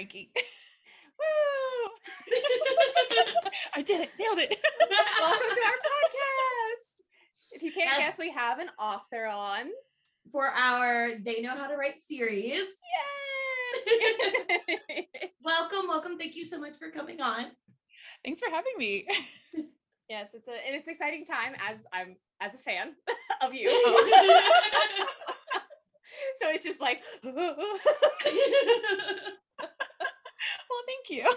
[0.00, 0.32] Frankie.
[1.18, 1.90] Woo!
[3.74, 4.08] I did it.
[4.18, 4.58] Nailed it.
[5.20, 7.02] welcome to our podcast.
[7.52, 7.98] If you can't Yes.
[7.98, 9.66] guess, we have an author on.
[10.32, 12.66] For our They Know How to Write series.
[13.86, 15.06] Yay!
[15.44, 16.16] Welcome, welcome.
[16.18, 17.48] Thank you so much for coming on.
[18.24, 19.06] Thanks for having me.
[20.08, 22.94] yes, it's a and it's an exciting time as I'm as a fan
[23.42, 23.68] of you.
[26.40, 27.00] So it's just like
[30.70, 31.30] Well, thank you.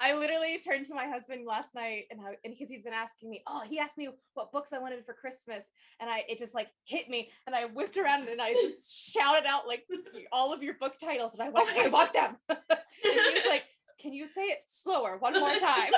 [0.00, 3.30] I literally turned to my husband last night and I, and because he's been asking
[3.30, 5.70] me, oh, he asked me what books I wanted for Christmas,
[6.00, 9.46] and I it just like hit me, and I whipped around and I just shouted
[9.46, 9.84] out like
[10.32, 12.36] all of your book titles, and I oh went, I want them.
[12.48, 12.58] and
[13.02, 13.64] he was like,
[13.98, 15.92] can you say it slower one more time?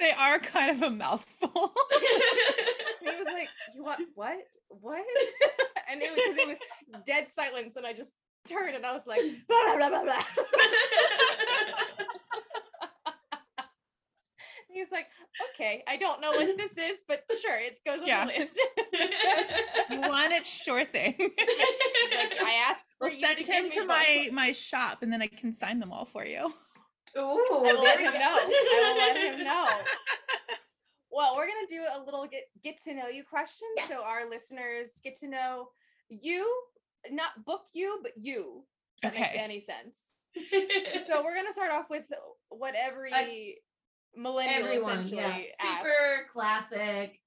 [0.00, 1.72] They are kind of a mouthful.
[3.04, 4.36] And he was like, you want what?
[4.68, 5.04] What?
[5.90, 8.12] and it was because it was dead silence, and I just
[8.48, 10.04] turned and I was like, blah blah blah blah.
[10.04, 10.24] blah.
[14.72, 15.06] He was like,
[15.54, 18.26] okay, I don't know what this is, but sure, it goes on Yeah.
[18.26, 18.58] the list.
[19.90, 20.46] you want it?
[20.48, 21.14] Sure thing.
[21.18, 25.12] Like, I asked for We'll you send to him to my books." my shop, and
[25.12, 26.52] then I can sign them all for you.
[27.16, 28.18] Ooh, I will let him know.
[28.20, 29.66] I will let him know.
[31.14, 34.90] Well, we're gonna do a little get get to know you question, so our listeners
[35.04, 35.68] get to know
[36.08, 36.50] you,
[37.10, 38.64] not book you, but you.
[39.02, 39.38] If that makes Okay.
[39.38, 40.12] any sense.
[41.06, 42.04] So we're gonna start off with
[42.48, 43.58] what every
[44.16, 45.28] millennial Everyone, essentially yeah.
[45.28, 45.78] asks.
[45.78, 47.20] Super classic.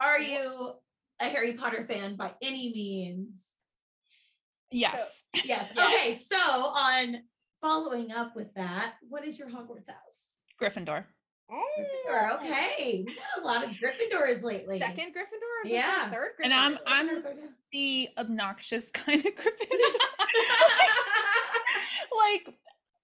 [0.00, 0.72] Are you
[1.20, 3.52] a Harry Potter fan by any means?
[4.70, 5.24] Yes.
[5.44, 5.72] Yes.
[5.74, 5.94] Yes.
[5.94, 7.16] Okay, so on
[7.62, 10.28] following up with that, what is your Hogwarts house?
[10.60, 11.04] Gryffindor.
[11.52, 12.30] Gryffindor.
[12.32, 12.36] Oh.
[12.36, 14.78] Okay, we got a lot of Gryffindors lately.
[14.78, 15.64] Second Gryffindor?
[15.64, 16.10] Or Yeah.
[16.10, 16.44] Third Gryffindor?
[16.44, 17.46] And I'm- I'm- or third, yeah.
[17.72, 19.42] The obnoxious kind of Gryffindor.
[22.16, 22.54] like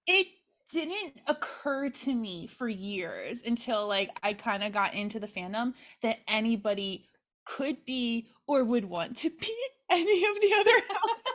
[0.07, 0.27] it
[0.71, 5.73] didn't occur to me for years until like I kind of got into the fandom
[6.01, 7.05] that anybody
[7.45, 9.53] could be or would want to be
[9.89, 11.25] any of the other houses.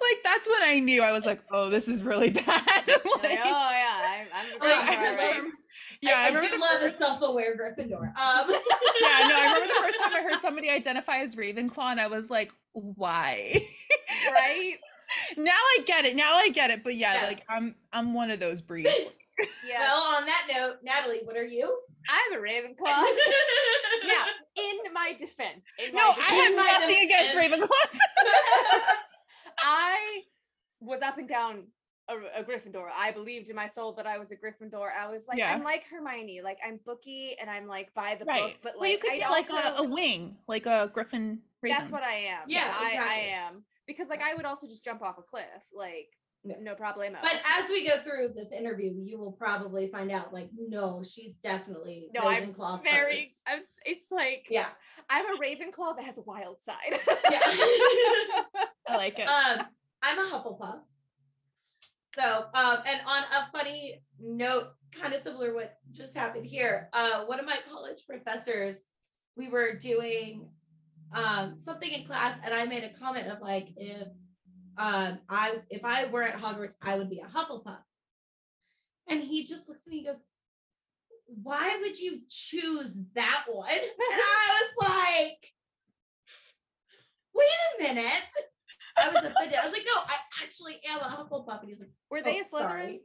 [0.00, 2.46] Like that's when I knew I was like, oh, this is really bad.
[2.46, 5.36] Like, oh yeah, I'm, I'm a I Gryffindor, right?
[5.36, 5.56] remember-
[6.00, 8.00] yeah, I, I remember do the love a self-aware Gryffindor.
[8.02, 12.00] Um, yeah, no, I remember the first time I heard somebody identify as Ravenclaw, and
[12.00, 13.66] I was like, why?
[14.30, 14.74] right?
[15.36, 16.14] now I get it.
[16.14, 16.84] Now I get it.
[16.84, 17.26] But yeah, Yes.
[17.26, 18.90] like I'm I'm one of those breeds.
[19.66, 19.78] Yeah.
[19.80, 21.78] Well, on that note, Natalie, what are you?
[22.08, 22.84] I'm a Ravenclaw.
[24.06, 24.24] now,
[24.56, 27.98] in my defense, in no, my I have In my nothing against defense- Ravenclaws.
[29.62, 30.22] I
[30.80, 31.64] was up and down
[32.08, 32.86] a, a Gryffindor.
[32.96, 34.88] I believed in my soul that I was a Gryffindor.
[34.98, 35.52] I was like, Yeah.
[35.52, 38.42] I'm like Hermione, like I'm booky and I'm like by the right.
[38.42, 40.90] book, but like well, you could I be like also, a, a wing, like a
[40.92, 41.40] Griffin.
[41.62, 41.76] Raven.
[41.78, 42.42] that's what I am.
[42.46, 43.14] Yeah, I, I
[43.46, 45.44] am because like I would also just jump off a cliff,
[45.74, 46.08] like
[46.44, 46.54] Yeah.
[46.62, 47.16] no problemo.
[47.20, 51.34] But as we go through this interview, you will probably find out, like, no, she's
[51.36, 53.34] definitely No, I'm Ravenclaw very, first.
[53.48, 54.68] I'm, it's like Yeah.
[55.10, 57.00] I'm a Ravenclaw that has a wild side.
[57.30, 57.40] Yeah.
[58.88, 59.28] I like it.
[59.28, 59.66] um,
[60.02, 60.80] I'm a Hufflepuff.
[62.14, 67.24] So, um, and on a funny note, kind of similar what just happened here, uh,
[67.24, 68.82] one of my college professors,
[69.36, 70.48] we were doing
[71.14, 74.08] um something in class, and I made a comment of like, if
[74.76, 77.78] um I if I were at Hogwarts, I would be a Hufflepuff.
[79.08, 80.24] And he just looks at me and goes,
[81.26, 83.68] Why would you choose that one?
[83.70, 85.52] And I was like,
[87.34, 87.46] wait
[87.78, 88.24] a minute.
[89.00, 89.58] I was offended.
[89.58, 91.60] I was like, no, I actually am a Hufflepuff.
[91.60, 92.68] And he was like, Were they "Oh, a Slytherin?
[92.68, 93.00] sorry."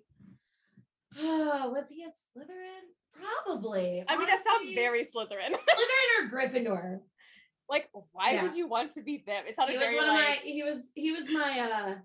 [1.20, 2.84] Oh, was he a Slytherin?
[3.46, 4.04] Probably.
[4.08, 5.52] I mean, that sounds very Slytherin.
[5.54, 7.00] Slytherin or Gryffindor.
[7.70, 8.44] like, why Yeah.
[8.44, 9.46] would you want to be them?
[9.48, 10.38] It sounded He was very one of my.
[10.44, 10.90] He was.
[10.96, 11.60] He was my.
[11.60, 11.96] uh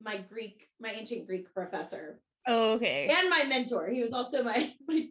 [0.00, 3.08] my Greek, my ancient Greek professor, Oh, okay.
[3.12, 3.88] and my mentor.
[3.88, 5.08] He was also my, my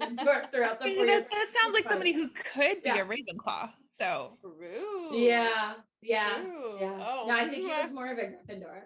[0.00, 3.02] mentor throughout four that, that sounds like somebody who could be Yeah.
[3.02, 3.68] a Ravenclaw.
[3.90, 5.10] So True.
[5.12, 6.38] Yeah, yeah.
[6.40, 6.76] True.
[6.80, 7.06] Yeah.
[7.06, 8.82] Oh, no, I think he mm, was more of a Gryffindor.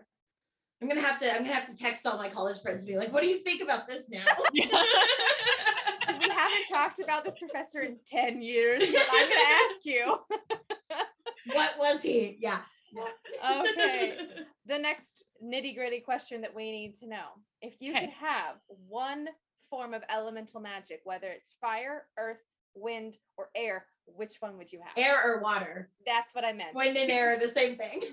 [0.81, 1.31] I'm gonna have to.
[1.33, 3.39] I'm gonna have to text all my college friends and be like, "What do you
[3.39, 9.29] think about this now?" we haven't talked about this professor in 10 years, but I'm
[9.29, 10.17] going to ask you.
[11.53, 12.37] what was he?
[12.41, 12.61] Yeah.
[13.45, 14.19] Okay.
[14.65, 17.25] The next nitty gritty question that we need to know
[17.61, 18.03] if you Okay.
[18.03, 19.27] could have one
[19.69, 22.39] form of elemental magic, whether it's fire, earth,
[22.75, 24.93] wind, or air, which one would you have?
[24.97, 25.91] Air or water?
[26.07, 26.75] That's what I meant.
[26.75, 28.01] Wind and air are the same thing.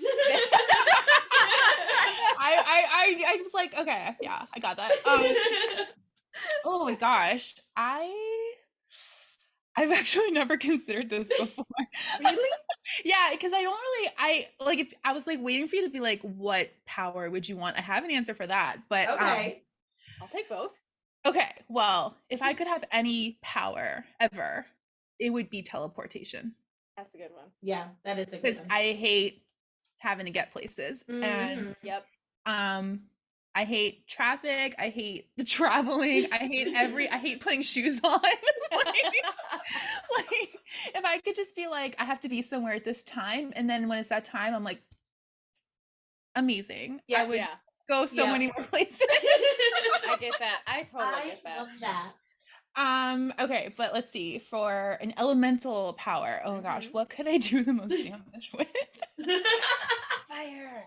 [2.38, 4.92] I, I I I was like, okay, yeah, I got that.
[5.06, 5.24] Um,
[6.64, 8.54] oh my gosh, I
[9.76, 11.64] I've actually never considered this before.
[12.20, 12.48] Really?
[13.04, 15.90] yeah, because I don't really I like if I was like waiting for you to
[15.90, 17.76] be like, what power would you want?
[17.78, 18.78] I have an answer for that.
[18.88, 19.62] But um, Okay.
[20.20, 20.72] I'll take both.
[21.26, 24.66] Okay, well, if I could have any power ever,
[25.18, 26.54] it would be teleportation.
[26.96, 27.46] That's a good one.
[27.62, 28.66] yeah, that is a good Because one.
[28.70, 29.42] I hate
[29.98, 31.02] having to get places.
[31.08, 31.76] And Mhm.
[31.82, 32.06] Yep.
[32.46, 33.02] um
[33.54, 34.74] I hate traffic.
[34.78, 36.28] I hate the traveling.
[36.32, 38.20] I hate every I hate putting shoes on.
[38.22, 39.14] like,
[40.16, 40.58] like
[40.94, 43.68] if I could just be like, I have to be somewhere at this time, and
[43.68, 44.80] then when it's that time, I'm like,
[46.36, 47.00] amazing.
[47.08, 47.54] Yeah, I would yeah.
[47.90, 48.32] Go so Yeah.
[48.32, 49.02] many more places.
[50.08, 50.60] I get that.
[50.66, 51.58] I totally I get that.
[51.58, 52.12] love that.
[52.76, 54.38] Um, okay, but let's see.
[54.38, 56.92] For an elemental power, oh gosh, Mhm.
[56.92, 58.68] what could I do the most damage with?
[60.28, 60.84] Fire.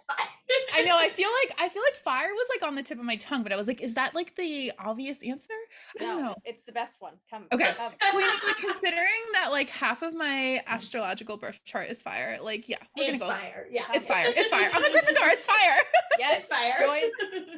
[0.73, 0.95] I know.
[0.97, 3.43] I feel like I feel like fire was like on the tip of my tongue,
[3.43, 5.53] but I was like, is that like the obvious answer?
[5.99, 6.35] I don't No, know.
[6.45, 7.13] it's the best one.
[7.29, 7.47] Come.
[7.51, 7.71] Okay.
[7.75, 7.91] come.
[8.01, 12.37] Well, you know, like, considering that like half of my astrological birth chart is fire,
[12.41, 13.37] like yeah, we're It's gonna go.
[13.37, 13.67] fire.
[13.69, 13.83] Yeah.
[13.93, 14.25] It's fire.
[14.27, 14.69] It's fire.
[14.73, 15.33] I'm a Gryffindor.
[15.33, 15.81] It's fire.
[16.17, 16.37] Yes.
[16.37, 16.73] It's fire.
[16.79, 17.03] Join.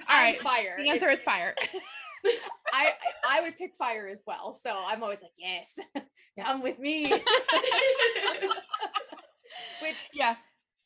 [0.09, 0.39] All right.
[0.41, 0.75] Fire.
[0.79, 1.55] The answer is fire.
[2.73, 2.93] I
[3.27, 4.53] I would pick fire as well.
[4.53, 5.79] So I'm always like, yes,
[6.39, 7.11] come with me.
[9.81, 10.35] Which Yeah.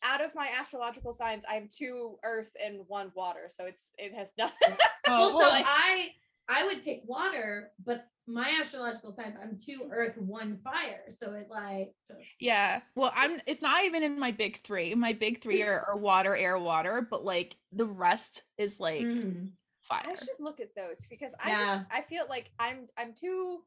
[0.04, 3.48] out of my astrological signs, I'm two earth and one water.
[3.50, 4.76] So it's it has nothing.
[5.08, 6.10] well, Oh, so well, I
[6.48, 11.04] I would pick water, but my astrological signs, I'm two earth, one fire.
[11.10, 12.82] So it like just yeah.
[12.96, 13.40] Well, I'm.
[13.46, 14.94] It's not even in my big three.
[14.96, 19.52] My big three are, are water, air, water, but like the rest is like Mhm.
[19.90, 20.04] Fire.
[20.06, 21.78] I should look at those because I Yeah.
[21.80, 23.64] just, I feel like I'm I'm too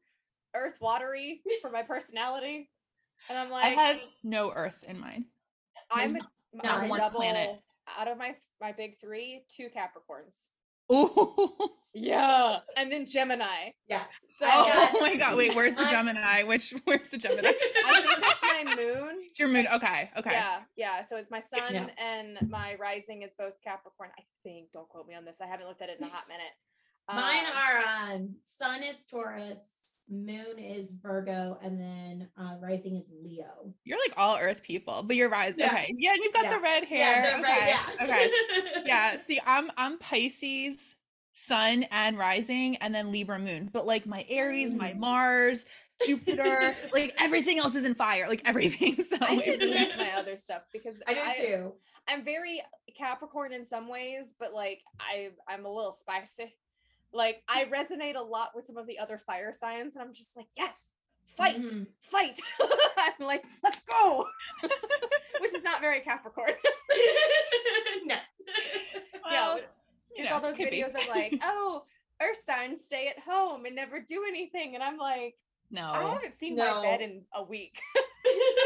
[0.55, 2.69] earth watery for my personality.
[3.29, 5.25] And I'm like I have no earth in mine.
[5.91, 6.23] I'm there's
[6.53, 7.61] not I'm one double planet.
[7.97, 10.49] out of my my big three, two Capricorns.
[10.91, 11.49] Ooh.
[11.95, 12.57] Yeah.
[12.75, 13.69] And then Gemini.
[13.87, 14.01] Yeah.
[14.27, 15.37] So I got- Oh my god!
[15.37, 16.41] Wait, where's the Gemini?
[16.41, 17.49] Which where's the Gemini?
[17.85, 19.09] I think that's my moon.
[19.29, 19.67] It's your moon.
[19.71, 20.31] Okay, okay.
[20.31, 21.03] Yeah, yeah.
[21.03, 21.85] So it's my sun Yeah.
[22.03, 24.09] and my rising is both Capricorn.
[24.17, 24.71] I think.
[24.73, 25.37] Don't quote me on this.
[25.39, 26.49] I haven't looked at it in a hot minute.
[27.07, 33.09] Mine Um, are um sun is Taurus, moon is Virgo, and then uh rising is
[33.23, 33.73] Leo.
[33.83, 35.53] You're like all Earth people, but you're right.
[35.57, 35.67] Yeah.
[35.67, 36.53] Okay, yeah, and you've got Yeah.
[36.55, 37.21] the red hair.
[37.23, 37.67] Yeah, the okay.
[37.67, 38.05] yeah.
[38.05, 38.81] okay.
[38.85, 39.17] Yeah.
[39.25, 40.95] See, I'm I'm Pisces,
[41.33, 43.69] Sun and Rising, and then Libra Moon.
[43.71, 44.99] But like my Aries, my Mm.
[44.99, 45.65] Mars,
[46.05, 48.27] Jupiter, like everything else is in fire.
[48.27, 48.97] Like everything.
[49.09, 51.73] So I need to check my other stuff because I do too.
[52.07, 52.61] I'm very
[52.97, 56.53] Capricorn in some ways, but like I I'm a little spicy.
[57.13, 60.35] Like I resonate a lot with some of the other fire signs, and I'm just
[60.35, 60.93] like, yes,
[61.37, 61.87] fight, Mhm.
[62.01, 62.39] fight.
[62.97, 64.25] I'm like, let's go,
[65.39, 66.51] which is not very Capricorn.
[68.05, 68.15] no.
[68.15, 68.21] yeah,
[69.23, 69.69] well, but
[70.17, 70.81] you know, all those could be.
[70.81, 71.83] videos of like, oh,
[72.21, 75.35] Earth signs stay at home and never do anything, and I'm like,
[75.71, 77.79] no, I haven't seen my bed in a week.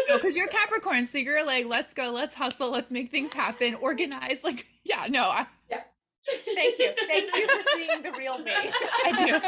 [0.09, 3.75] No, because you're Capricorn, so you're like, let's go, let's hustle, let's make things happen,
[3.75, 4.39] organize.
[4.43, 5.47] Like, yeah, no, I,
[6.55, 8.51] Thank you, thank you for seeing the real me.
[8.55, 9.39] I do.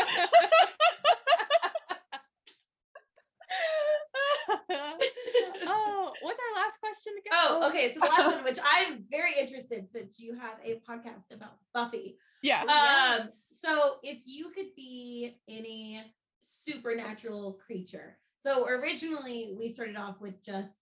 [5.68, 7.32] oh, what's our last question again?
[7.34, 7.90] Oh, okay.
[7.94, 12.18] So the last one, which I'm very interested since you have a podcast about Buffy.
[12.42, 12.64] yeah.
[12.68, 13.48] Oh, Um, yes.
[13.52, 16.02] so if you could be any
[16.42, 18.18] supernatural creature.
[18.38, 20.74] So originally we started off with just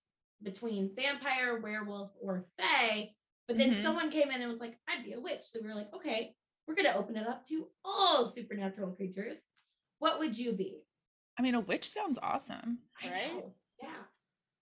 [0.43, 3.10] between vampire, werewolf, or fae,
[3.47, 3.81] but then Mhm.
[3.81, 5.43] someone came in and was like, I'd be a witch.
[5.43, 6.35] So we were like, okay,
[6.67, 9.45] we're gonna open it up to all supernatural creatures.
[9.99, 10.83] What would you be?
[11.39, 12.79] I mean, a witch sounds awesome.
[13.01, 13.33] I Right?
[13.33, 13.53] know.
[13.81, 14.03] Yeah.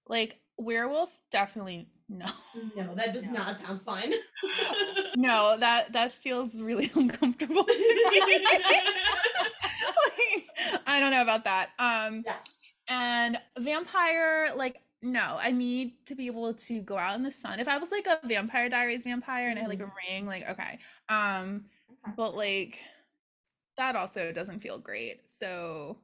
[0.07, 2.27] Like werewolf, definitely no.
[2.75, 3.39] No, that does No.
[3.39, 4.13] not sound fun.
[5.17, 7.73] No, that that feels really uncomfortable to
[8.11, 8.39] me.
[10.17, 11.69] Like, I don't know about that.
[11.79, 12.37] Um Yeah.
[12.87, 17.59] and vampire, like no, I need to be able to go out in the sun.
[17.59, 20.47] If I was like a Vampire Diaries vampire and I had like a ring, like
[20.49, 20.79] okay.
[21.09, 21.65] Um
[22.07, 22.13] Okay.
[22.17, 22.79] but like
[23.77, 25.29] that also doesn't feel great.
[25.29, 25.99] So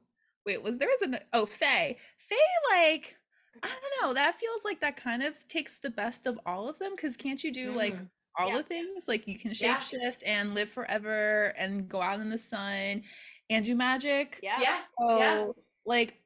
[0.46, 1.96] wait, was there was an oh fae.
[2.18, 2.36] fae
[2.70, 3.16] like
[3.62, 6.78] I don't know, that feels like that kind of takes the best of all of
[6.78, 8.10] them because can't you do like Mhm.
[8.38, 8.58] all Yeah.
[8.58, 9.04] the things?
[9.08, 9.76] Like you can Yeah.
[9.78, 13.04] shapeshift and live forever and go out in the sun
[13.50, 14.38] and do magic.
[14.42, 14.60] Yeah.
[14.60, 14.84] yeah.
[14.98, 15.46] So yeah.
[15.84, 16.21] like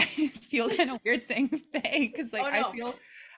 [0.18, 2.68] I feel kind of weird saying fae because like Oh, no.
[2.68, 2.94] I feel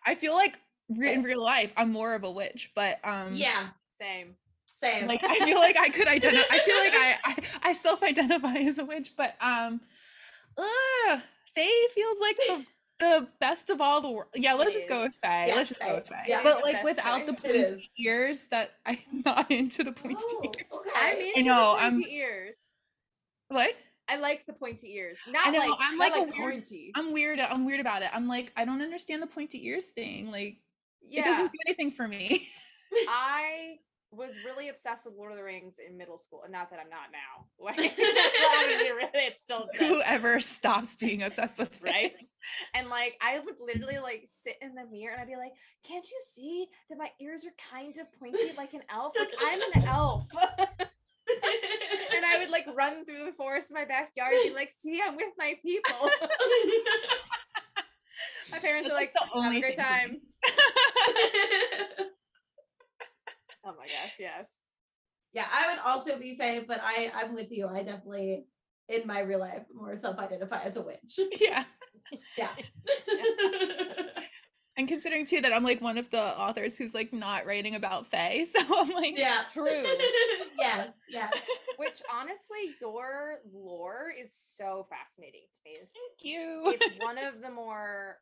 [0.06, 3.68] I feel like re- in real life I'm more of a witch, but um Yeah.
[3.98, 4.36] Same.
[4.74, 5.06] Same.
[5.06, 6.54] like I feel like I could identify.
[6.54, 7.36] I feel like I I,
[7.70, 9.80] I self-identify as a witch, but um,
[10.58, 11.20] uh,
[11.54, 12.66] fae feels like the
[12.98, 14.28] the best of all the world.
[14.34, 15.14] Yeah, let's just go with.
[15.22, 15.46] fae.
[15.46, 16.24] Yeah, let's just go with fae.
[16.26, 16.40] Yeah.
[16.42, 17.44] But like without the choice.
[17.44, 20.54] It pointy ears, that I'm not into the pointy Oh, ears.
[20.74, 20.90] okay.
[20.96, 22.58] I'm into know, the I'm- pointy ears.
[23.48, 23.74] What?
[24.08, 25.16] I like the pointy ears.
[25.28, 27.38] Not know, like I'm not like a like weird- I'm weird.
[27.40, 28.10] I'm weird about it.
[28.12, 30.30] I'm like, I don't understand the pointy ears thing.
[30.30, 30.58] Like,
[31.08, 31.20] yeah.
[31.20, 32.46] it doesn't do anything for me.
[33.08, 33.76] I
[34.10, 36.90] was really obsessed with Lord of the Rings in middle school, and not that I'm
[36.90, 37.46] not now.
[37.64, 41.82] Like, really, it's still obsessed, Whoever stops being obsessed with it.
[41.82, 42.12] right?
[42.74, 45.52] And like, I would literally like sit in the mirror, and I'd be like,
[45.86, 49.14] "Can't you see that my ears are kind of pointy like an elf?
[49.18, 50.26] Like I'm an elf."
[52.32, 55.00] And I would like run through the forest in my backyard, and be like, "See,
[55.04, 55.96] I'm with my people."
[58.50, 60.20] my parents That's, are like, like, the "Have only a great thing for me.
[61.98, 62.06] time."
[63.64, 64.58] Oh my gosh, yes.
[65.32, 67.68] yeah, I would also be fae, but I I'm with you.
[67.68, 68.46] I definitely
[68.88, 71.20] in my real life more self-identify as a witch.
[71.40, 71.64] yeah.
[72.36, 72.48] Yeah.
[74.82, 78.08] And considering too that I'm like one of the authors who's like not writing about
[78.08, 78.44] fae.
[78.52, 79.42] So I'm like, yeah.
[79.52, 79.68] True.
[80.58, 80.94] yes.
[81.08, 81.32] Yes.
[81.76, 85.76] Which honestly, your lore is so fascinating to me.
[85.76, 85.88] thank
[86.24, 86.62] you.
[86.80, 88.16] It's one of the more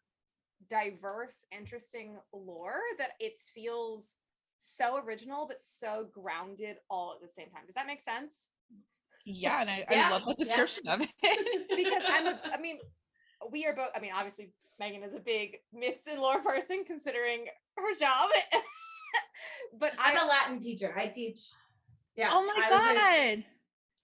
[0.68, 4.16] diverse, interesting lore that it feels
[4.60, 7.62] so original but so grounded all at the same time.
[7.64, 8.50] Does that make sense?
[9.24, 10.44] yeah, and I, Yeah, I love the yeah.
[10.44, 11.08] description of it.
[11.74, 12.78] Because I'm a, I mean,
[13.50, 17.46] we are both, I mean, obviously Megan is a big myths and lore person considering
[17.76, 18.30] her job.
[19.78, 20.92] but I'm I a Latin teacher.
[20.96, 21.40] I teach.
[22.16, 22.30] Yeah.
[22.32, 22.96] oh my I was god.
[22.96, 23.46] a-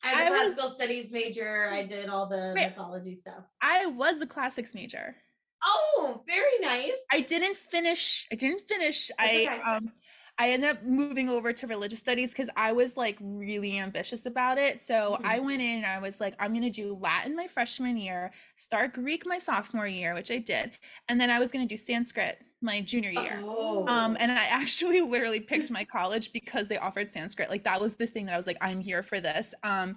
[0.05, 1.69] I was a I was- classical studies major.
[1.73, 2.67] I did all the Wait.
[2.67, 3.45] mythology stuff.
[3.61, 5.17] I was a classics major.
[5.65, 6.93] Oh, very nice.
[7.11, 8.27] I didn't finish.
[8.31, 9.09] I didn't finish.
[9.19, 9.61] That's I okay.
[9.63, 9.93] um
[10.39, 14.59] I ended up moving over to religious studies because I was like really ambitious about
[14.59, 14.83] it.
[14.83, 18.33] So I went in and I was like, I'm gonna do Latin my freshman year,
[18.57, 20.79] start Greek my sophomore year, which I did,
[21.09, 23.39] and then I was gonna do Sanskrit my junior year.
[23.43, 23.87] Oh.
[23.87, 27.49] Um, and I actually literally picked my college because they offered Sanskrit.
[27.49, 29.55] Like that was the thing that I was like, I'm here for this.
[29.63, 29.97] Um,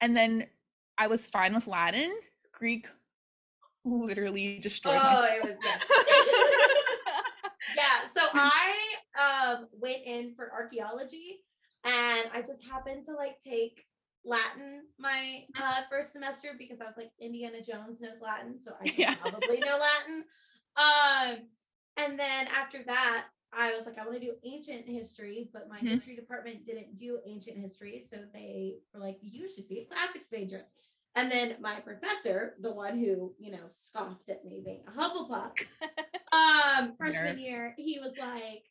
[0.00, 0.46] and then
[0.98, 2.12] I was fine with Latin.
[2.52, 2.88] Greek
[3.84, 5.84] literally destroyed Oh, it was yes.
[7.76, 8.08] yeah.
[8.08, 8.89] So I
[9.20, 11.40] um went in for archaeology
[11.84, 13.84] and I just happened to like take
[14.24, 18.86] Latin my uh first semester because I was like Indiana Jones knows Latin, so I
[18.96, 19.14] Yeah.
[19.14, 20.24] probably know Latin.
[20.76, 21.36] Um
[21.96, 25.78] and then after that I was like, I want to do ancient history, but my
[25.78, 25.96] Mhm.
[25.96, 28.00] history department didn't do ancient history.
[28.08, 30.66] So they were like, you should be a classics major.
[31.16, 35.50] And then my professor, the one who, you know, scoffed at me being a Hufflepuff,
[36.32, 37.40] um, freshman Nerd.
[37.40, 38.69] year, he was like,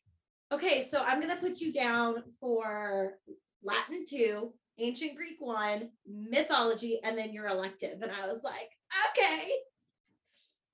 [0.52, 3.18] okay, so I'm gonna put you down for
[3.62, 8.02] Latin two, ancient Greek one, mythology, and then your elective.
[8.02, 8.70] And I was like,
[9.10, 9.50] okay.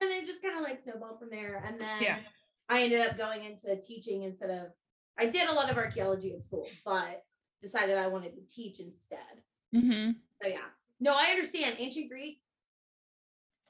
[0.01, 1.63] And then just kind of like snowballed from there.
[1.67, 2.19] And then Yeah.
[2.69, 4.73] I ended up going into teaching instead of
[5.19, 7.25] I did a lot of archaeology in school, but
[7.63, 9.43] decided I wanted to teach instead.
[9.73, 10.11] hmm
[10.43, 10.67] So yeah.
[11.01, 11.77] No, I understand.
[11.79, 12.41] Ancient Greek.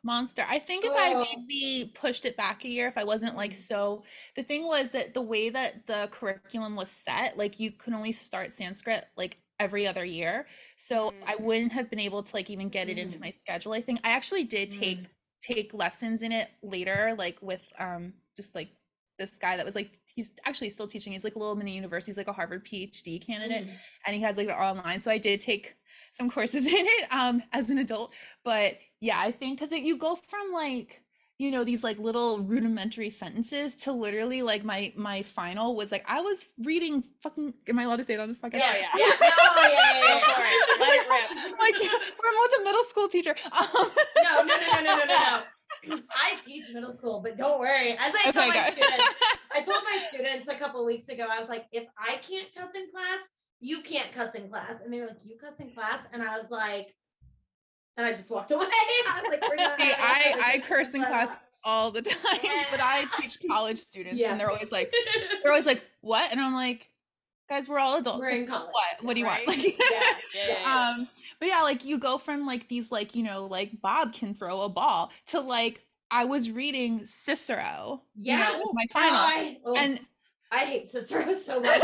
[0.06, 0.44] Monster.
[0.48, 1.46] I think if I Oh.
[1.48, 3.66] maybe pushed it back a year, if I wasn't like Mm.
[3.70, 4.04] so,
[4.36, 8.12] the thing was that the way that the curriculum was set, like you can only
[8.12, 10.46] start Sanskrit like every other year.
[10.76, 11.36] So I Mm.
[11.36, 13.22] wouldn't have been able to like even get it into Mm.
[13.22, 13.72] my schedule.
[13.74, 15.16] I think I actually did take Mm.
[15.40, 18.70] take lessons in it later, like with um just like
[19.18, 21.12] this guy that was like he's actually still teaching.
[21.12, 22.10] He's like a little mini university.
[22.12, 23.70] He's like a Harvard PhD candidate Mm.
[24.06, 25.76] and he has like it online so i did take
[26.12, 28.12] some courses in it um as an adult
[28.44, 31.02] but yeah i think because you go from like
[31.38, 36.04] you know these like little rudimentary sentences to literally like my my final was like
[36.08, 38.88] i was reading fucking am i allowed to say it on this podcast Yeah, yeah.
[38.96, 39.12] yeah.
[39.20, 40.80] Oh, yeah, yeah, yeah, for.
[40.80, 41.44] Let it rip.
[41.44, 43.66] I'm like we're with a middle school teacher um,
[44.22, 45.42] No, no, no, no, no, no, no, no.
[45.90, 47.92] I teach middle school, but don't worry.
[47.92, 49.14] As I tell Okay, my students,
[49.54, 52.74] I told my students a couple weeks ago, I was like, if I can't cuss
[52.74, 53.20] in class,
[53.60, 54.80] you can't cuss in class.
[54.82, 56.00] And they were like, you cuss in class?
[56.12, 56.94] And I was like,
[57.96, 58.64] and I just walked away.
[58.66, 59.78] I was like, we're not.
[59.78, 62.40] See, I a I curse in class all the time,
[62.70, 64.30] but I teach college students, Yeah.
[64.32, 64.92] and they're always like,
[65.42, 66.90] they're always like, "What?" And I'm like,
[67.48, 68.20] "Guys, we're all adults.
[68.20, 68.70] We're like, in college.
[68.72, 69.04] What?
[69.06, 69.46] What do you Right?
[69.46, 70.14] want?" Like, Yeah, yeah,
[70.48, 70.88] yeah, yeah.
[70.98, 74.34] um but yeah like you go from like these like you know like bob can
[74.34, 78.60] throw a ball to like i was reading cicero you know, Yeah.
[78.72, 80.00] my final I, oh, and
[80.50, 81.80] I hate Cicero so much.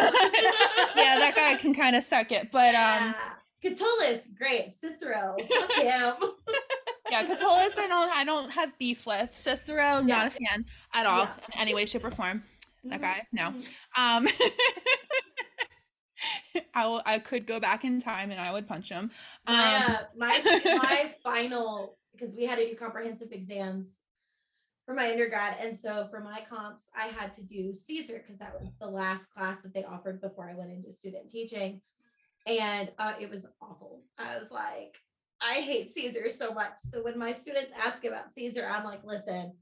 [0.97, 3.15] yeah that guy can kind of suck it but um
[3.63, 4.73] Catullus, great.
[4.73, 6.15] Cicero, fuck him.
[7.11, 10.65] yeah catullus i don't i don't have beef with cicero not a fan
[10.95, 11.33] at all Yeah.
[11.53, 12.43] in any way shape or form
[12.85, 13.69] that Mhm, guy no mhm.
[13.97, 14.27] um
[16.75, 19.11] I, will, I could go back in time and I would punch him.
[19.47, 24.01] my Um, uh, my my final because we had to do comprehensive exams
[24.85, 28.61] for my undergrad, and so for my comps, I had to do Caesar because that
[28.61, 31.81] was the last class that they offered before I went into student teaching,
[32.47, 34.03] and uh, it was awful.
[34.19, 34.97] I was like,
[35.41, 36.75] I hate Caesar so much.
[36.79, 39.55] So when my students ask about Caesar, I'm like, listen,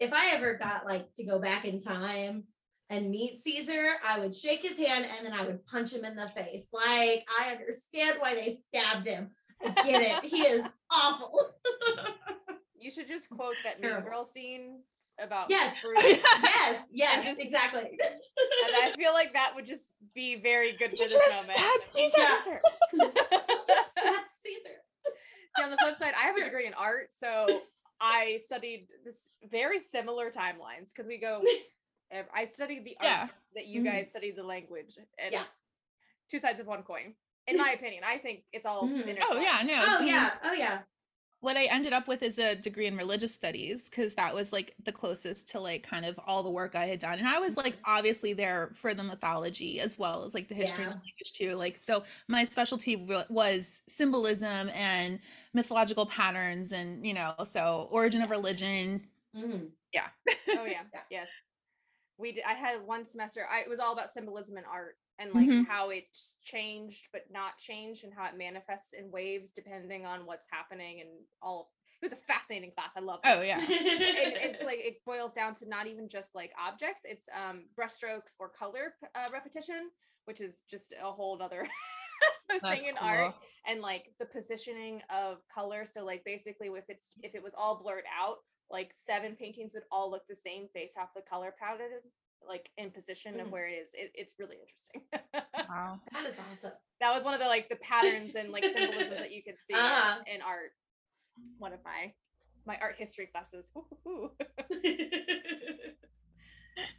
[0.00, 2.44] if I ever got like to go back in time
[2.90, 6.16] and meet Caesar, I would shake his hand and then I would punch him in
[6.16, 6.68] the face.
[6.72, 9.30] Like, I understand why they stabbed him.
[9.64, 10.30] I get it.
[10.30, 11.50] He is awful.
[12.76, 14.80] You should just quote that Mean Girl scene
[15.18, 15.74] about Yes.
[15.96, 17.80] Yes, yes, just- exactly.
[17.80, 21.58] And I feel like that would just be very good for You this just moment.
[21.58, 22.18] stabbed Caesar.
[22.18, 22.36] Yeah.
[22.42, 22.60] Caesar.
[23.66, 24.76] Just stab Caesar.
[25.56, 27.46] See, on the flip side, I have a degree in art, so
[28.02, 31.42] I studied this very similar timelines because we go.
[32.14, 33.28] Ev- I studied the art Yeah.
[33.54, 33.84] that you Mhm.
[33.84, 35.44] guys studied the language, and Yeah.
[36.30, 37.14] two sides of one coin.
[37.46, 39.18] In my opinion, I think it's all intertwined.
[39.22, 39.84] Oh yeah, no.
[39.86, 40.38] Oh the- yeah.
[40.42, 40.82] Oh yeah.
[41.40, 44.74] What I ended up with is a degree in religious studies because that was like
[44.82, 47.18] the closest to like kind of all the work I had done.
[47.18, 50.84] And I was like obviously there for the mythology as well as like the history
[50.84, 50.92] Yeah.
[50.92, 51.54] and the language too.
[51.56, 55.20] Like so my specialty wa- was symbolism and
[55.52, 59.06] mythological patterns and you know, so origin of religion.
[59.36, 59.70] Mhm.
[59.92, 60.08] Yeah.
[60.48, 61.02] Oh yeah, Yeah.
[61.10, 61.30] yes.
[62.18, 63.46] We did, I had one semester.
[63.50, 65.66] I it was all about symbolism and art and like Mhm.
[65.66, 70.48] how it's changed but not changed and how it manifests in waves depending on what's
[70.50, 71.10] happening and
[71.42, 71.70] all.
[72.02, 72.92] It was a fascinating class.
[72.96, 73.28] I love it.
[73.28, 73.58] Oh yeah.
[73.58, 78.34] and it's like it boils down to not even just like objects it's um brushstrokes
[78.38, 79.90] or color uh, repetition
[80.26, 81.62] which is just a whole other
[82.50, 83.34] thing That's in art
[83.66, 87.78] and like the positioning of color so like basically if it's if it was all
[87.82, 88.38] blurred out
[88.74, 92.02] like seven paintings would all look the same based off the color palette
[92.46, 93.50] like in position of Mhm.
[93.52, 95.00] where it is it, it's really interesting
[95.70, 96.00] Wow.
[96.12, 96.72] that is awesome.
[97.00, 99.74] that was one of the like the patterns and like symbolism that you could see
[99.74, 100.18] in- Uh-huh.
[100.26, 100.72] in art
[101.58, 102.12] one of my
[102.66, 103.70] my art history classes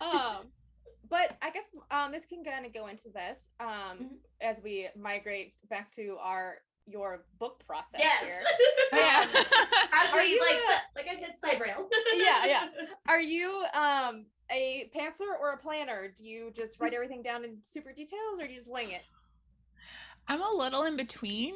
[0.01, 0.47] um
[1.09, 4.09] but i guess um this can kind of go into this um Mhm.
[4.41, 8.23] as we migrate back to our your book process yes.
[8.23, 8.41] here
[8.93, 9.25] yeah.
[9.93, 11.89] As Are you like, a- like I said, side rail.
[12.15, 12.67] Yeah, yeah.
[13.07, 17.57] are you um a pantser or a planner do you just write everything down in
[17.63, 19.01] super details or do you just wing it
[20.27, 21.53] I'm a little in between.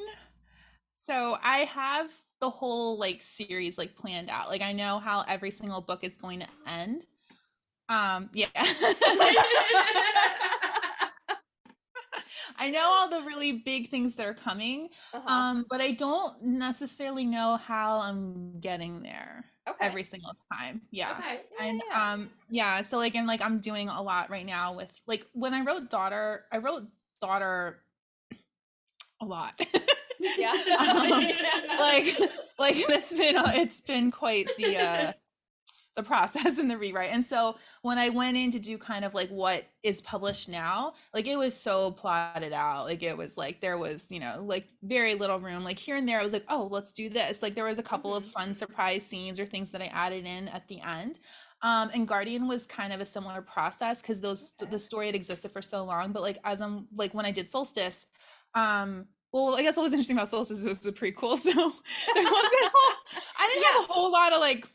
[0.94, 4.50] So I have the whole like series like planned out.
[4.50, 7.06] Like I know how every single book is going to end.
[7.90, 8.48] Um yeah.
[12.60, 14.90] I know all the really big things that are coming.
[15.14, 15.34] uh-huh.
[15.34, 20.82] Um but I don't necessarily know how I'm getting there okay every single time.
[20.92, 21.16] Yeah.
[21.18, 21.42] Okay.
[21.60, 22.14] Yeah, and yeah.
[22.14, 25.54] um yeah so like and like i'm doing a lot right now with like when
[25.54, 26.84] i wrote daughter i wrote
[27.22, 27.80] daughter
[29.22, 29.54] a lot
[30.38, 31.78] yeah, Um, Yeah.
[31.80, 32.20] like
[32.60, 35.14] like it's been uh, it's been quite the uh
[36.00, 37.12] the process and the rewrite.
[37.12, 40.94] And so when i went in to do kind of like what is published now
[41.14, 42.86] like it was so plotted out.
[42.86, 45.64] Like it was like there was you know like very little room.
[45.64, 47.42] Like here and there i was like oh let's do this.
[47.44, 50.48] Like there was a couple of fun surprise scenes or things that i added in
[50.50, 51.20] at the end.
[51.62, 54.72] Um and guardian was kind of a similar process because those Okay.
[54.72, 57.50] the story had existed for so long but like as i'm like when i did
[57.50, 58.06] solstice
[58.56, 61.52] um well i guess what was interesting about solstice is it was a prequel so
[61.52, 62.96] there wasn't a whole,
[63.40, 64.68] i didn't have a whole lot of like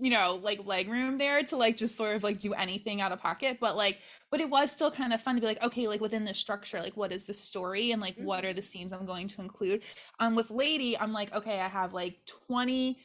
[0.00, 3.12] you know like leg room there to like just sort of like do anything out
[3.12, 5.86] of pocket but like but it was still kind of fun to be like okay
[5.86, 8.50] like within this structure like what is the story and like what Mhm.
[8.50, 9.84] are the scenes i'm going to include?
[10.18, 12.98] Um with lady i'm like okay i have like 20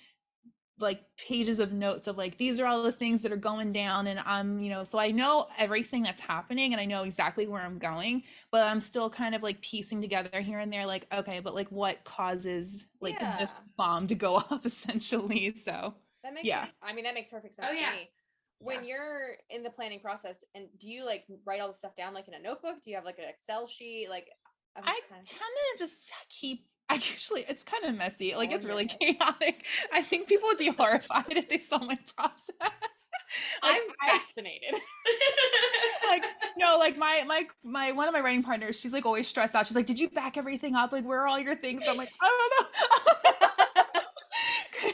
[0.80, 4.08] like pages of notes of like these are all the things that are going down
[4.08, 7.62] and i'm you know so i know everything that's happening and i know exactly where
[7.62, 11.40] i'm going but i'm still kind of like piecing together here and there like okay
[11.40, 16.62] but like what causes like this bomb to go off essentially so That makes Yeah.
[16.66, 16.74] sense.
[16.84, 17.92] I mean, that makes perfect oh, sense Oh, to yeah.
[17.92, 18.10] me.
[18.60, 22.14] When you're in the planning process, and do you like write all the stuff down
[22.14, 22.84] like in a notebook?
[22.84, 24.08] Do you have like an Excel sheet?
[24.08, 24.28] Like,
[24.76, 25.42] I just kind tend
[25.74, 26.66] to just keep.
[26.92, 28.36] Actually, it's kind of messy.
[28.36, 29.14] Like Oh, it's really yeah.
[29.14, 29.66] chaotic.
[29.92, 32.42] I think people would be horrified if they saw my process.
[33.64, 34.74] Like, I'm I- fascinated.
[36.10, 36.26] like
[36.58, 38.78] no, like my my my one of my writing partners.
[38.78, 39.66] She's like always stressed out.
[39.66, 40.92] She's like, "Did you back everything up?
[40.92, 43.41] Like, where are all your things?" I'm like, "I don't know."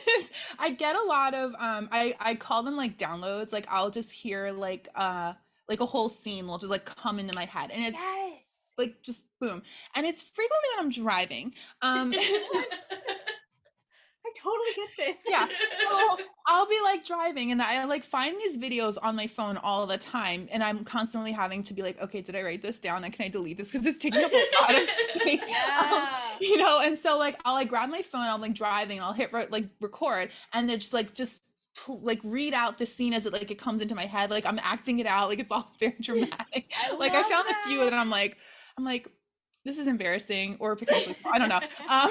[0.07, 3.51] Because I get a lot of um, I I call them like downloads.
[3.51, 5.33] Like I'll just hear like uh
[5.69, 8.73] like a whole scene will just like come into my head, and it's yes.
[8.77, 9.61] like just boom
[9.95, 12.11] and it's frequently when i'm driving um
[14.41, 15.17] totally get this.
[15.29, 19.57] yeah so i'll be like driving and i like find these videos on my phone
[19.57, 22.79] all the time and i'm constantly having to be like okay did i write this
[22.79, 25.47] down and can i delete this because it's taking up a lot of space Um,
[25.49, 26.19] Yeah.
[26.39, 29.13] you know and so like i'll like grab my phone i'm like driving and i'll
[29.13, 31.41] hit like record and they're just like just
[31.87, 34.59] like read out the scene as it like it comes into my head like i'm
[34.63, 37.95] acting it out like it's all very dramatic I like I found a few and
[37.95, 38.37] I'm like,
[38.77, 39.07] I'm like,
[39.63, 41.59] this is embarrassing or potentially, I don't know.
[41.87, 42.09] Um,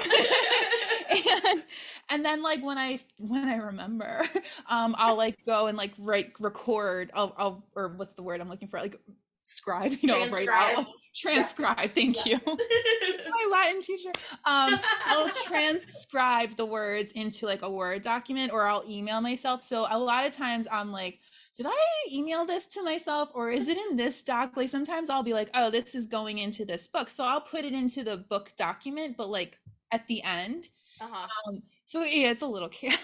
[1.47, 1.63] and
[2.09, 4.23] and then like when I when I remember,
[4.69, 7.11] um, I'll like go and like write record.
[7.13, 8.79] I'll, I'll or what's the word I'm looking for?
[8.79, 8.99] Like
[9.43, 9.93] scribe.
[10.01, 10.77] You know, write Transcribe.
[10.79, 10.87] out.
[11.15, 11.91] Transcribe.
[11.93, 12.37] Thank Yeah.
[12.37, 12.39] you.
[12.47, 14.11] My Latin teacher.
[14.45, 19.63] Um, I'll transcribe the words into like a Word document or I'll email myself.
[19.63, 21.19] So a lot of times I'm like,
[21.55, 21.75] did I
[22.11, 24.53] email this to myself or is it in this doc?
[24.55, 27.09] Like sometimes I'll be like, oh, this is going into this book.
[27.09, 29.57] So I'll put it into the book document, but like
[29.91, 30.69] at the end.
[30.99, 31.27] Uh-huh.
[31.47, 32.99] Um, so yeah, it's a little chaotic.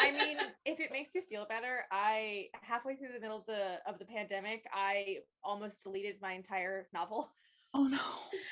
[0.00, 3.76] I mean, if it makes you feel better, I halfway through the middle of the
[3.86, 7.30] of the pandemic, I almost deleted my entire novel
[7.74, 7.98] oh no.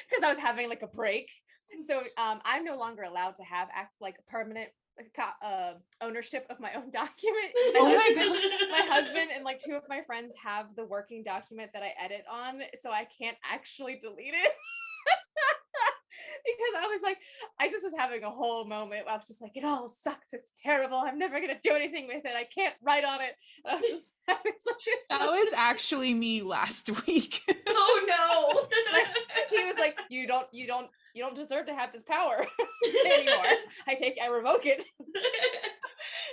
[0.08, 1.30] because I was having like a break.
[1.86, 4.68] So um, I'm no longer allowed to have act like permanent
[5.18, 7.52] uh, uh, ownership of my own document.
[7.76, 11.70] Oh my husband- my husband and like two of my friends have the working document
[11.74, 14.52] that I edit on, so I can't actually delete it.
[16.56, 17.18] Because I was like,
[17.60, 19.04] I just was having a whole moment.
[19.06, 20.32] where I was just like, it all sucks.
[20.32, 20.98] It's terrible.
[20.98, 22.32] I'm never gonna do anything with it.
[22.36, 23.36] I can't write on it.
[23.64, 27.42] And I was just, I was like, That was actually me last week.
[27.68, 28.98] oh no.
[28.98, 29.06] like,
[29.50, 32.44] he was like, "You don't, you don't, you don't deserve to have this power
[33.06, 33.44] anymore.
[33.86, 34.84] I take, I revoke it."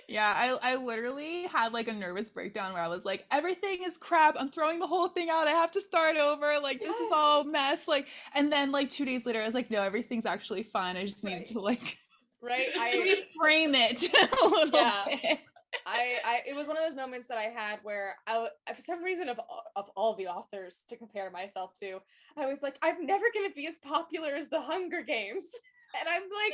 [0.08, 3.98] Yeah, I I literally had like a nervous breakdown where I was like, everything is
[3.98, 4.36] crap.
[4.38, 5.48] I'm throwing the whole thing out.
[5.48, 6.60] I have to start over.
[6.62, 7.12] Like this is Yes.
[7.12, 7.88] all mess.
[7.88, 10.96] Like, and then like two days later, I was like, no, everything's actually fine.
[10.98, 11.98] I just needed to like
[12.42, 12.68] Right?
[12.78, 14.10] I, reframe it
[14.44, 15.06] a little Yeah.
[15.06, 15.40] bit.
[15.88, 19.04] I, I, it was one of those moments that I had where I, for some
[19.04, 19.40] reason of
[19.76, 22.00] of all the authors to compare myself to,
[22.38, 25.50] I was like, I'm never gonna be as popular as the Hunger Games,
[26.00, 26.54] and I'm like,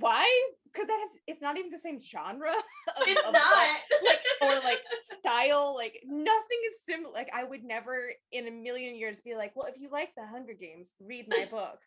[0.00, 0.26] why?
[0.72, 2.50] Because that has, it's not even the same genre.
[2.88, 3.42] of- It's of, not.
[3.52, 4.80] like, or like
[5.20, 9.52] style like nothing is similar like i would never in a million years be like
[9.54, 11.78] well if you like the hunger games read my book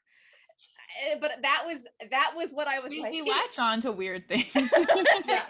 [1.07, 3.91] Eh, but that was that was what i was We, like we latch on to
[3.91, 4.45] weird things.
[4.55, 4.69] Yeah.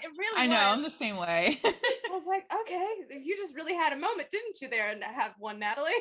[0.02, 1.60] it really I know, I'm the same way.
[1.64, 1.74] i
[2.12, 2.88] was like okay
[3.22, 5.92] you just really had a moment didn't you there and have one natalie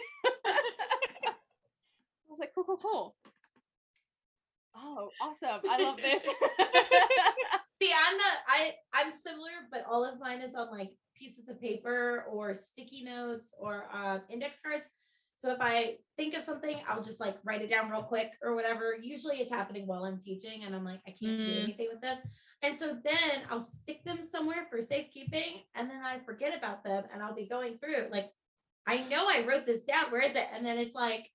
[0.47, 1.33] i
[2.29, 3.17] was like cool cool cool
[4.77, 6.23] oh awesome i love this
[7.83, 11.61] See, I'm the I I'm similar, but all of mine is on like pieces of
[11.61, 14.87] paper or sticky notes or um, index cards.
[15.41, 18.55] So if I think of something, I'll just like write it down real quick or
[18.55, 18.95] whatever.
[18.95, 21.63] Usually it's happening while I'm teaching, and I'm like, I can't do Mm.
[21.65, 22.21] anything with this.
[22.63, 27.03] And so then I'll stick them somewhere for safekeeping, and then I forget about them,
[27.13, 28.31] and I'll be going through like,
[28.87, 30.13] I know I wrote this down.
[30.13, 30.47] Where is it?
[30.55, 31.33] And then it's like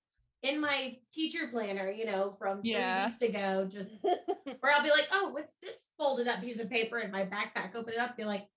[0.47, 3.05] in my teacher planner, you know, from three Yeah.
[3.05, 6.99] weeks ago, just where I'll be like, oh, what's this folded up piece of paper
[6.99, 7.75] in my backpack?
[7.75, 8.47] Open it up, be like,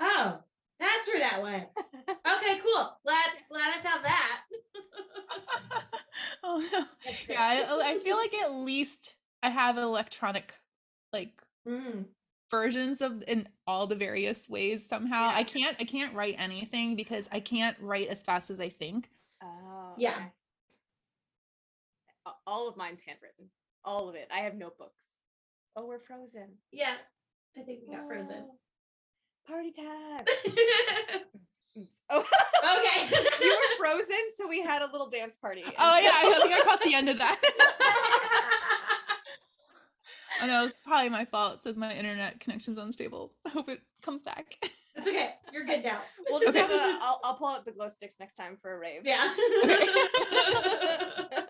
[0.00, 0.40] oh,
[0.78, 1.68] that's where that went.
[2.26, 2.98] Okay, cool.
[3.04, 4.42] Glad glad I found that.
[6.42, 6.84] oh no.
[7.28, 10.54] Yeah, I, I feel like at least I have electronic
[11.12, 12.04] like Mm,
[12.50, 15.30] versions of in all the various ways somehow.
[15.32, 19.08] I can't I can't write anything because I can't write as fast as I think.
[19.42, 20.16] oh Yeah.
[22.26, 22.30] Okay.
[22.46, 23.46] A- all of mine's handwritten
[23.84, 25.18] all of it i have notebooks
[25.76, 26.94] oh we're frozen yeah,
[27.56, 28.44] I think we got frozen.
[28.48, 28.56] Oh,
[29.46, 30.24] party time
[31.76, 31.90] okay.
[32.10, 32.24] Oh
[33.42, 36.60] you were frozen so we had a little dance party Oh yeah, I think I
[36.64, 37.38] caught the end of that.
[40.40, 41.54] I know it's probably my fault.
[41.56, 43.32] It says my internet connection's unstable.
[43.46, 44.54] I hope it comes back.
[44.94, 45.34] it's okay.
[45.52, 46.00] You're good now.
[46.28, 46.60] we'll just Okay.
[46.60, 49.32] have a, I'll, I'll pull out the glow sticks next time for a rave Yeah.
[49.64, 51.46] my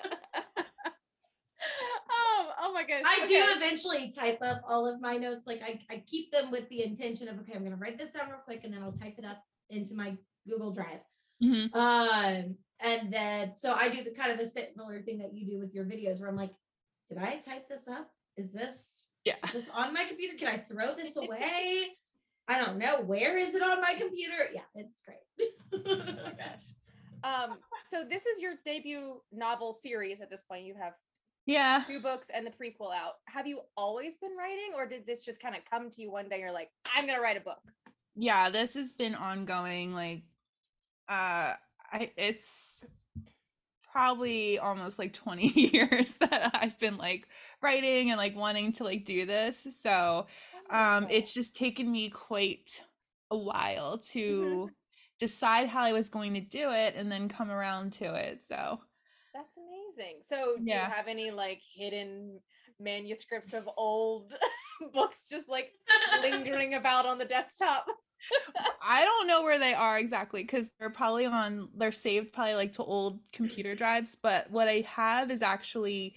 [2.89, 3.27] gosh I okay.
[3.27, 5.47] do eventually type up all of my notes.
[5.47, 8.29] Like I, I keep them with the intention of okay, I'm gonna write this down
[8.29, 10.17] real quick and then I'll type it up into my
[10.49, 11.01] Google Drive.
[11.43, 11.75] Mhm.
[11.75, 15.59] Um, and then so I do the kind of a similar thing that you do
[15.59, 16.53] with your videos where I'm like,
[17.09, 18.11] did I type this up?
[18.37, 19.35] Is this Yeah.
[19.45, 20.37] is this on my computer?
[20.37, 21.99] Can I throw this away?
[22.49, 23.01] I don't know.
[23.01, 24.49] Where is it on my computer?
[24.55, 25.51] Yeah, it's great.
[25.73, 26.63] oh my gosh
[27.25, 30.93] um so this is your debut novel series at this point you have
[31.47, 31.85] Yeah.
[31.87, 35.41] two books and the prequel out have you always been writing or did this just
[35.41, 37.63] kind of come to you one day you're like i'm gonna write a book
[38.17, 40.23] Yeah, this has been ongoing like
[41.09, 41.55] uh
[41.93, 42.83] I it's
[43.93, 47.29] probably almost like 20 years that I've been like
[47.63, 49.67] writing and like wanting to like do this.
[49.83, 50.27] So
[50.71, 52.83] um it's just taken me quite
[53.31, 54.71] a while to
[55.19, 58.41] decide how I was going to do it and then come around to it.
[58.49, 58.81] So
[59.97, 60.19] amazing.
[60.23, 60.87] So, do Yeah.
[60.89, 62.41] you have any like hidden
[62.79, 64.35] manuscripts of old
[64.93, 65.73] books just like
[66.23, 67.87] lingering about on the desktop?
[68.83, 72.73] I don't know where they are exactly because they're probably on, they're saved probably like
[72.73, 74.17] to old computer drives.
[74.21, 76.15] But what I have is actually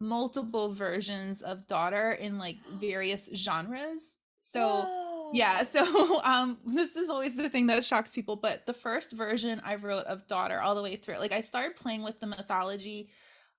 [0.00, 4.16] multiple versions of daughter in like various genres.
[4.40, 5.01] So Whoa.
[5.32, 9.60] Yeah, so um this is always the thing that shocks people, but the first version
[9.64, 11.18] I wrote of daughter all the way through.
[11.18, 13.10] Like I started playing with the mythology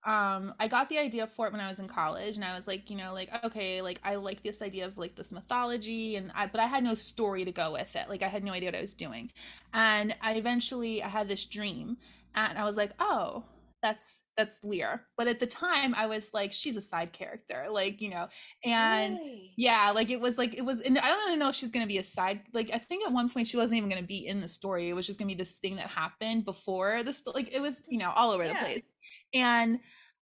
[0.06, 2.68] um i got the idea for it when i was in college and i was
[2.68, 6.30] like you know like okay like i like this idea of like this mythology and
[6.36, 8.68] i but i had no story to go with it like i had no idea
[8.68, 9.32] what i was doing
[9.74, 11.96] and i eventually i had this dream
[12.36, 13.46] and i was like oh
[13.84, 18.02] that's that's Lyr but at the time i was like she's a side character like
[18.02, 18.28] you know
[18.64, 19.52] and Really?
[19.58, 21.70] yeah like it was like it was and i don't even know if she was
[21.72, 24.02] going to be a side like i think at one point she wasn't even going
[24.02, 26.46] to be in the story it was just going to be this thing that happened
[26.46, 28.90] before the sto- like it was you know all over the place
[29.34, 29.80] and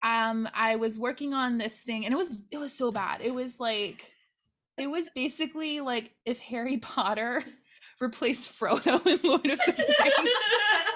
[0.02, 3.32] um i was working on this thing and it was it was so bad it
[3.32, 4.12] was like
[4.76, 7.42] it was basically like if harry potter
[8.02, 10.30] replaced frodo in lord of the rings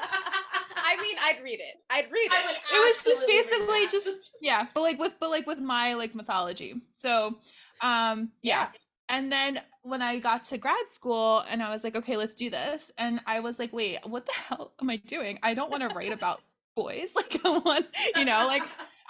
[1.37, 1.77] I'd read it.
[1.90, 2.57] I'd read it.
[2.73, 6.75] it was just basically just yeah but like with but like with my like mythology
[6.97, 7.38] so
[7.81, 8.69] um yeah.
[9.09, 12.51] and then when i got to grad school and i was like okay let's do
[12.51, 15.83] this and i was like wait what the hell am i doing i don't want
[15.83, 16.40] to write about
[16.77, 18.62] boys like i want you know like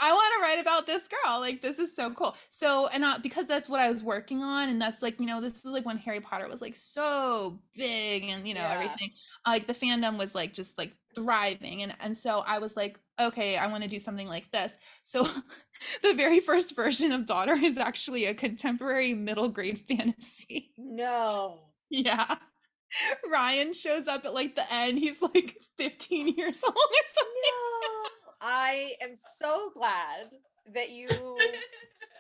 [0.02, 1.40] I want to write about this girl.
[1.40, 2.34] Like this is so cool.
[2.48, 5.42] So and uh, because that's what I was working on, and that's like you know
[5.42, 8.72] this was like when Harry Potter was like so big, and you know Yeah.
[8.72, 9.10] everything.
[9.46, 13.56] Like the fandom was like just like thriving, and and so I was like, okay,
[13.56, 14.76] I want to do something like this.
[15.02, 15.24] So
[16.02, 20.72] the very first version of Daughter is actually a contemporary middle grade fantasy.
[20.76, 21.60] No.
[21.88, 22.36] Yeah.
[23.32, 24.98] Rhyan shows up at like the end.
[24.98, 27.32] He's like 15 years old or something.
[27.44, 28.08] No.
[28.40, 30.30] I am so glad
[30.74, 31.08] that you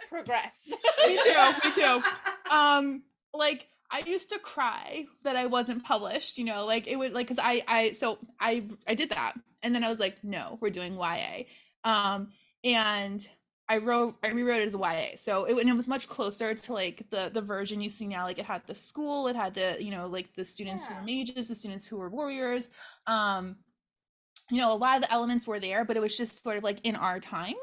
[0.08, 0.74] progressed.
[1.06, 2.02] me too me too
[2.50, 7.12] um like i used to cry that i wasn't published you know like it would
[7.12, 9.34] like because i i so i i did that.
[9.62, 11.42] And then i was like no we're doing ya
[11.84, 12.28] um
[12.64, 13.28] and
[13.68, 14.78] i wrote i rewrote it as a.
[14.78, 18.06] Ya so it, and it was much closer to like the the version you see
[18.06, 18.24] now.
[18.24, 21.02] Like it had the school it had the you know like the students who were
[21.02, 22.68] mages the students who were warriors.
[23.06, 23.56] Um
[24.50, 26.64] you know a lot of the elements were there but it was just sort of
[26.64, 27.54] like in our time.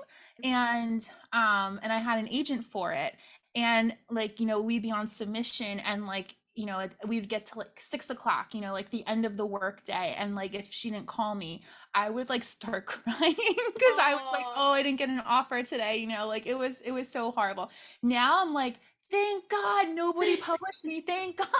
[0.44, 3.16] And um and i had an agent for it
[3.58, 7.58] and like you know we'd be on submission and like you know we'd get to
[7.58, 10.68] like six o'clock you know like the end of the work day and like if
[10.70, 11.62] she didn't call me
[11.94, 15.62] i would like start crying because i was like oh i didn't get an offer
[15.64, 17.70] today you know like it was it was so horrible.
[18.02, 21.48] Now i'm like thank god nobody published me thank god.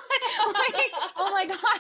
[0.48, 1.80] Like oh my god.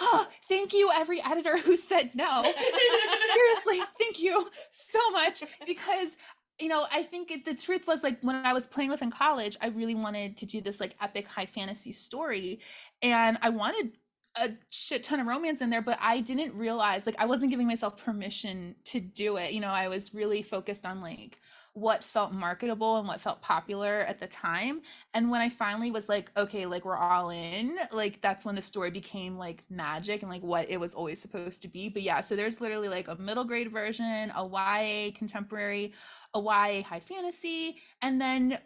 [0.00, 2.42] Oh, thank you every editor who said no.
[3.34, 6.16] Seriously thank you so much because
[6.58, 9.10] you know i think it, the truth was like when i was playing with in
[9.10, 12.60] college i really wanted to do this like epic high fantasy story
[13.02, 13.92] and i wanted
[14.36, 17.66] a shit ton of romance in there but i didn't realize like i wasn't giving
[17.66, 21.40] myself permission to do it you know i was really focused on like
[21.74, 24.80] what felt marketable and what felt popular at the time
[25.12, 28.62] and when i finally was like okay like we're all in like that's when the
[28.62, 32.20] story became like magic and like what it was always supposed to be but yeah
[32.20, 35.92] so there's literally like a middle grade version a ya contemporary
[36.34, 38.58] a ya high fantasy and then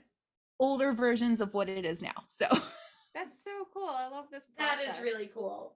[0.61, 2.47] older versions of what it is now so
[3.15, 3.89] That's so cool.
[3.89, 4.99] I love this that process.
[4.99, 5.75] is really cool.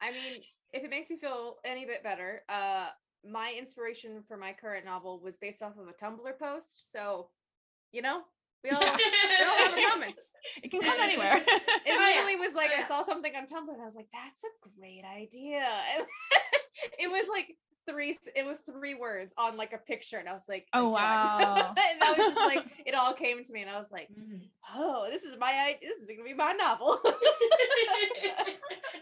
[0.00, 0.40] I mean,
[0.72, 2.88] if it makes you feel any bit better, uh
[3.28, 6.90] my inspiration for my current novel was based off of a Tumblr post.
[6.92, 7.28] So,
[7.92, 8.22] you know,
[8.64, 8.96] we all, Yeah.
[8.96, 10.20] we all have our moments.
[10.62, 12.06] it can come anywhere It Oh, yeah.
[12.24, 12.88] literally was like Oh, I yeah.
[12.88, 15.66] saw something on Tumblr and I was like, "That's a great idea."
[16.98, 17.56] It was like
[17.88, 18.16] three.
[18.34, 21.74] It was three words on like a picture, and I was like, Oh, "I'm wow.
[21.76, 24.48] and I was just like, it all came to me, and I was like, Mhm.
[24.74, 25.78] "Oh, this is my idea.
[25.82, 26.98] This is gonna be my novel."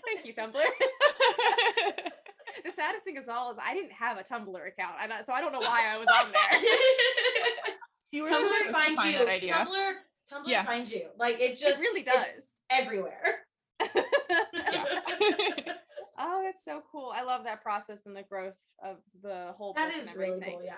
[0.04, 0.64] Thank you, Tumblr.
[2.68, 5.33] The saddest thing is all is I didn't have a Tumblr account, and I, so
[5.33, 6.61] I don't know why I was on there.
[8.12, 9.18] you were Tumblr supposed finds find you.
[9.18, 9.92] that idea Tumblr,
[10.33, 10.64] Tumblr Yeah.
[10.64, 11.09] finds you.
[11.18, 12.54] Like it just it really it's does.
[12.70, 13.40] everywhere.
[16.20, 17.12] Oh, that's so cool.
[17.14, 20.40] I love that process and the growth of the whole That book is and really
[20.40, 20.62] cool.
[20.64, 20.74] Yeah.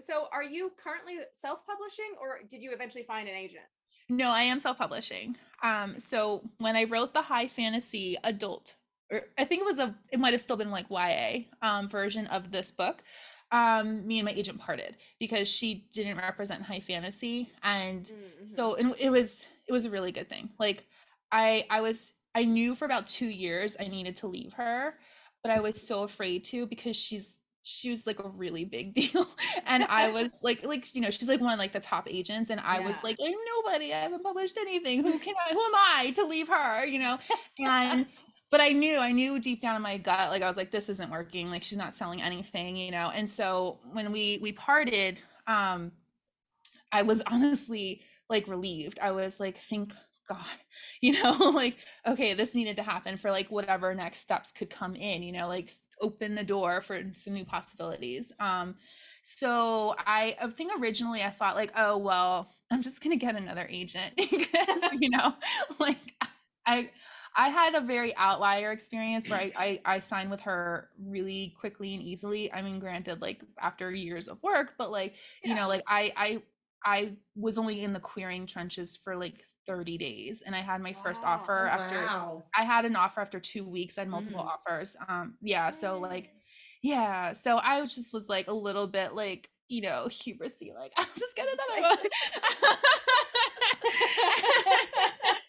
[0.00, 3.64] So, are you currently self-publishing, or did you eventually find an agent?
[4.10, 5.36] No, I am self-publishing.
[5.62, 8.81] Um, so when I wrote the high fantasy adult, or
[9.38, 12.50] I think it was a, it might have still been like YA um, version of
[12.50, 13.02] this book.
[13.50, 18.46] Um, me and my agent parted because she didn't represent high fantasy, and Mhm.
[18.46, 20.50] so and it was it was a really good thing.
[20.58, 20.86] Like
[21.30, 24.94] I I was I knew for about two years I needed to leave her,
[25.42, 29.24] but I was so afraid to because she's she was like a really big deal
[29.66, 32.50] and i was like like you know she's like one of like the top agents
[32.50, 33.32] and i was like i'm
[33.64, 36.98] nobody i haven't published anything who can i who am i to leave her you
[36.98, 37.16] know
[37.60, 38.06] and
[38.52, 40.90] but i knew i knew deep down in my gut like i was like this
[40.90, 45.20] isn't working like she's not selling anything you know and so when we we parted
[45.48, 45.92] um
[46.90, 48.98] I was honestly like relieved.
[49.00, 49.92] I was like, thank
[50.28, 50.38] God,
[51.00, 54.94] you know, like, okay, this needed to happen for like whatever next steps could come
[54.94, 58.32] in, you know, like open the door for some new possibilities.
[58.40, 58.76] Um,
[59.22, 63.66] so I, I think originally I thought like, oh well, I'm just gonna get another
[63.70, 65.34] agent because you know,
[65.78, 65.98] like
[66.66, 66.90] I
[67.34, 71.94] I had a very outlier experience where I, I, I signed with her really quickly
[71.94, 72.52] and easily.
[72.52, 75.50] I mean, granted, like after years of work, but like yeah.
[75.50, 76.42] you know, like I I
[76.84, 80.90] I was only in the querying trenches for like 30 days and I had my
[80.90, 81.02] wow.
[81.04, 82.42] first offer oh, after wow.
[82.56, 83.96] I had an offer after two weeks.
[83.96, 84.48] I had multiple mm.
[84.48, 84.96] offers.
[85.08, 86.30] Um yeah, so like
[86.82, 91.06] yeah, so I just was like a little bit like, you know, hubrisy, like I'll
[91.16, 91.98] just get another one.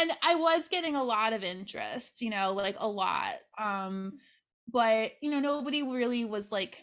[0.00, 3.36] and I was getting a lot of interest, you know, like a lot.
[3.58, 4.18] Um
[4.70, 6.82] but you know, nobody really was like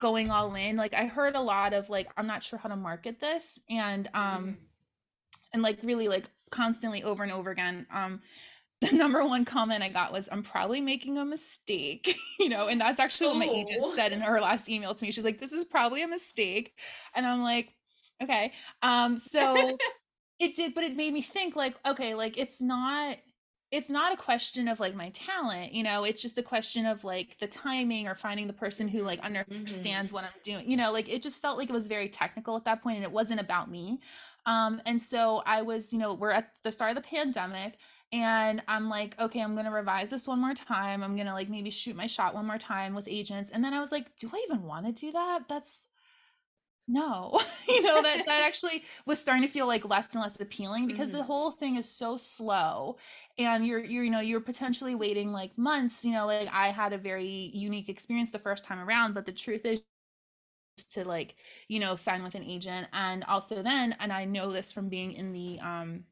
[0.00, 0.76] going all in.
[0.76, 4.08] Like I heard a lot of like I'm not sure how to market this and
[4.14, 4.52] um mm-hmm.
[5.52, 8.20] and like really like constantly over and over again um
[8.82, 12.80] the number one comment I got was I'm probably making a mistake, you know, and
[12.80, 13.94] that's actually what my agent oh.
[13.94, 15.12] said in her last email to me.
[15.12, 16.72] She's like this is probably a mistake
[17.14, 17.72] and I'm like
[18.22, 18.52] okay.
[18.82, 19.78] Um so
[20.42, 23.16] it did but it made me think like okay, like it's not
[23.70, 27.02] it's not a question of like my talent you know it's just a question of
[27.04, 30.14] like the timing or finding the person who like understands mm-hmm.
[30.14, 32.66] what i'm doing you know like it just felt like it was very technical at
[32.66, 33.98] that point and it wasn't about me
[34.44, 37.78] um and so i was you know we're at the start of the pandemic
[38.12, 41.70] and i'm like okay i'm gonna revise this one more time i'm gonna like maybe
[41.70, 44.46] shoot my shot one more time with agents and then i was like do i
[44.46, 45.86] even want to do that that's
[46.88, 50.86] no you know that that actually was starting to feel like less and less appealing
[50.86, 51.18] because mm-hmm.
[51.18, 52.96] the whole thing is so slow
[53.38, 56.92] and you're you're you know you're potentially waiting like months you know like i had
[56.92, 59.80] a very unique experience the first time around but the truth is
[60.90, 61.36] to like
[61.68, 65.12] you know sign with an agent and also then and i know this from being
[65.12, 66.04] in the um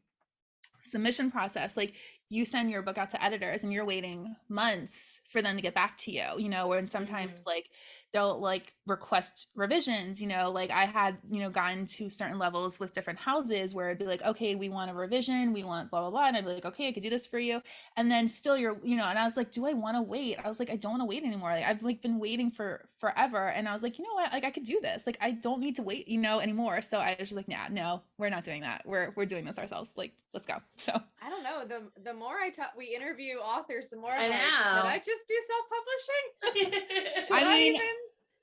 [0.90, 1.94] submission process like
[2.28, 5.74] you send your book out to editors and you're waiting months for them to get
[5.74, 7.50] back to you you know and sometimes mm-hmm.
[7.50, 7.70] like
[8.12, 12.78] they'll like request revisions you know like i had you know gotten to certain levels
[12.78, 16.00] with different houses where it'd be like okay we want a revision we want blah
[16.00, 17.62] blah blah and i'd be like okay i could do this for you
[17.96, 20.36] and then still you're you know and i was like do i want to wait?
[20.44, 22.88] I was like i don't want to wait anymore like i've like been waiting for
[22.98, 24.32] forever and i was like you know what?
[24.32, 26.98] Like i could do this like i don't need to wait you know anymore so
[26.98, 29.92] i was just like nah no we're not doing that we're we're doing this ourselves
[29.96, 30.92] like let's go so.
[31.22, 34.28] I don't know the the more i talk we interview authors the more I'm i
[34.28, 37.26] know like, should i just do self-publishing?
[37.30, 37.88] I mean even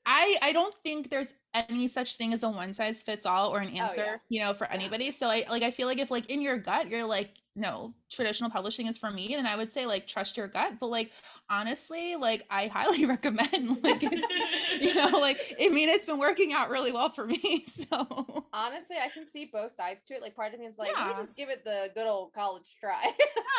[0.07, 3.59] I I don't think there's any such thing as a one size fits all or
[3.59, 4.17] an oh, answer, oh, yeah.
[4.29, 5.11] you know, for anybody.
[5.11, 8.51] So I like I feel like if like in your gut you're like no, traditional
[8.51, 11.11] publishing is for me, then I would say like trust your gut, but like
[11.49, 16.53] honestly, like I highly recommend like it's you know, like I mean it's been working
[16.53, 17.65] out really well for me.
[17.89, 20.21] So honestly, I can see both sides to it.
[20.21, 21.07] Like part of me is like, yeah.
[21.07, 23.11] let me just give it the good old college try.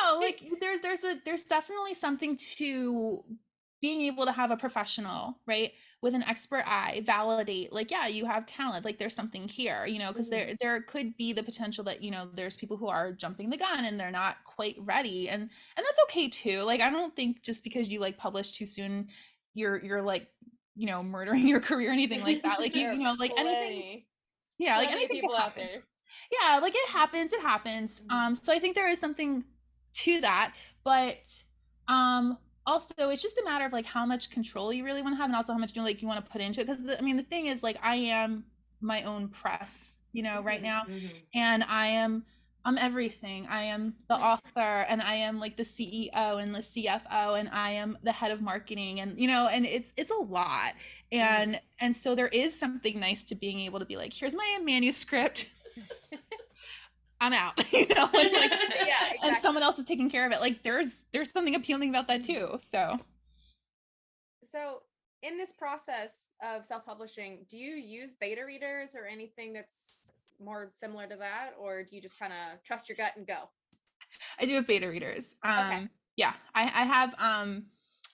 [0.05, 3.25] no, like there's there's a there's definitely something to
[3.81, 5.73] being able to have a professional, right?
[6.01, 9.99] With an expert eye validate like yeah you have talent like there's something here you
[9.99, 10.47] know because mm-hmm.
[10.47, 13.57] there there could be the potential that you know there's people who are jumping the
[13.57, 17.43] gun and they're not quite ready and and that's okay too like i don't think
[17.43, 19.09] just because you like publish too soon
[19.55, 20.29] you're you're like
[20.77, 23.51] you know murdering your career or anything like that like you, you know like plenty,
[23.51, 24.03] anything
[24.59, 25.83] yeah like anything people out there
[26.31, 28.17] yeah like it happens it happens mm-hmm.
[28.17, 29.45] um so i think there is something
[29.93, 31.43] to that but
[31.89, 35.17] um also it's just a matter of like how much control you really want to
[35.17, 37.01] have and also how much you like you want to put into it because i
[37.01, 38.45] mean the thing is like i am
[38.81, 41.07] my own press you know right mm-hmm, now mm-hmm.
[41.35, 42.25] and i am
[42.67, 47.41] i'm everything i am the author and i am like the ceo and the cfo
[47.41, 50.75] and i am the head of marketing and you know and it's it's a lot
[51.11, 51.65] and mm-hmm.
[51.81, 55.47] and so there is something nice to being able to be like here's my manuscript
[57.21, 59.29] I'm out, you know, and like, yeah, exactly.
[59.29, 60.41] and someone else is taking care of it.
[60.41, 62.61] Like there's there's something appealing about that too.
[62.71, 62.99] So,
[64.43, 64.83] so
[65.23, 70.13] in this process of self-publishing, do you use beta readers or anything that's
[70.43, 73.49] more similar to that, or do you just kind of trust your gut and go?
[74.39, 75.35] I do have beta readers.
[75.43, 75.89] Um, okay.
[76.17, 77.67] Yeah, I, I have um,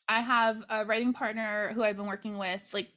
[0.08, 2.88] I have a writing partner who I've been working with like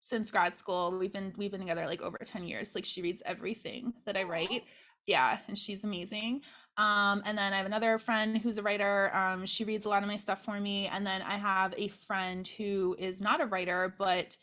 [0.00, 0.96] since grad school.
[0.98, 2.74] We've been we've been together like over ten years.
[2.74, 4.64] Like she reads everything that I write
[5.08, 6.42] yeah and she's amazing
[6.76, 10.02] um, and then i have another friend who's a writer um, she reads a lot
[10.02, 13.46] of my stuff for me and then i have a friend who is not a
[13.46, 14.36] writer but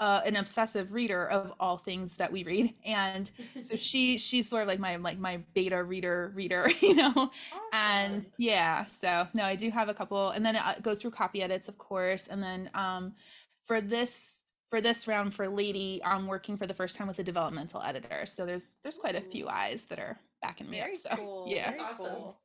[0.00, 3.30] uh, an obsessive reader of all things that we read and
[3.62, 7.30] so she she's sort of like my like my beta reader reader you know awesome.
[7.72, 11.10] and yeah so no i do have a couple and then it uh, goes through
[11.10, 13.12] copy edits of course and then um
[13.66, 17.24] for this for this round for lady i'm working for the first time with a
[17.24, 20.98] developmental editor so there's there's quite a few eyes that are backing me Very up
[21.00, 21.46] so cool.
[21.48, 22.06] yeah very awesome.
[22.06, 22.40] cool.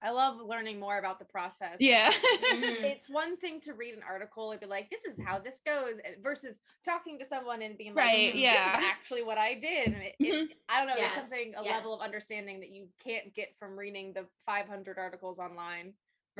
[0.00, 1.78] I love learning more about the process.
[1.80, 2.12] yeah.
[2.52, 5.96] It's one thing to read an article and be like, "This is how this goes,"
[6.22, 8.76] versus talking to someone and being like, Right, "Mhm, yeah.
[8.76, 11.54] this is actually what I did." And it, it- I don't know, Yes, it's something
[11.56, 15.94] a level of understanding that you can't get from reading the 500 articles online.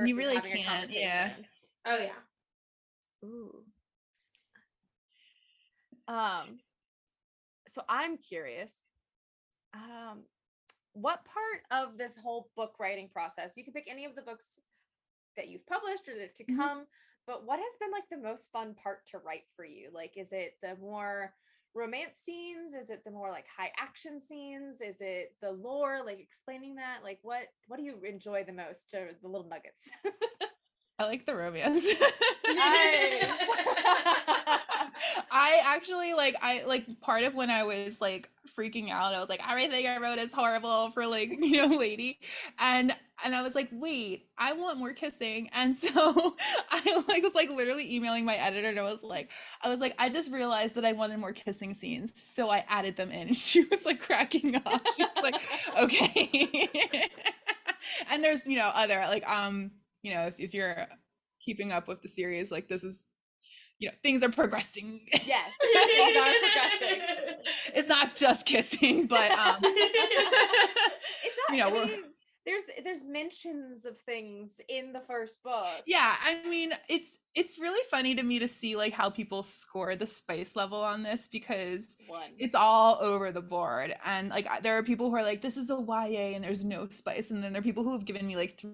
[0.05, 1.29] You really having can't, yeah.
[1.31, 1.47] conversation.
[1.87, 3.25] Oh yeah.
[3.29, 3.65] Ooh.
[6.09, 6.59] Um,
[7.69, 8.83] so I'm curious.
[9.75, 10.25] Um,
[10.95, 13.57] what part of this whole book writing process?
[13.57, 14.59] You can pick any of the books
[15.37, 16.57] that you've published or that to Mhm.
[16.57, 16.87] come,
[17.27, 19.91] but what has been like the most fun part to write for you?
[19.93, 21.37] Like, is it the more
[21.75, 22.75] romance scenes?
[22.75, 24.81] Is it the more like high action scenes?
[24.81, 26.03] Is it the lore?
[26.05, 27.05] Like explaining that?
[27.05, 28.95] Like, what what do you enjoy the most?
[28.95, 29.91] Or the little nuggets?
[30.99, 31.87] i like the romance
[32.47, 33.39] Nice.
[35.31, 39.29] I actually like I like part of when I was like freaking out, I was
[39.29, 42.19] like, everything I wrote is horrible for like, you know, lady.
[42.59, 42.95] And
[43.25, 45.51] and I was like, wait, I want more kissing.
[45.55, 46.37] And so
[46.71, 49.31] I like was like literally emailing my editor and I was like,
[49.63, 52.13] I was like, I just realized that I wanted more kissing scenes.
[52.23, 53.35] So I added them in.
[53.35, 54.87] She was like cracking up.
[54.97, 55.41] She was like,
[55.79, 57.09] okay.
[58.11, 59.71] and there's, you know, other like um,
[60.03, 60.87] you know, if, if you're
[61.41, 63.03] keeping up with the series, like this is
[63.79, 65.01] you know, things are progressing.
[65.25, 67.03] yes, things are progressing.
[67.75, 72.05] it's not just kissing, but um it's not you know, I mean,
[72.45, 77.83] there's there's mentions of things in the first book yeah, I mean, it's it's really
[77.91, 81.95] funny to me to see like how people score the spice level on this because
[82.07, 85.57] one it's all over the board and like there are people who are like this
[85.57, 88.27] is a YA and there's no spice and then there are people who have given
[88.27, 88.73] me like th-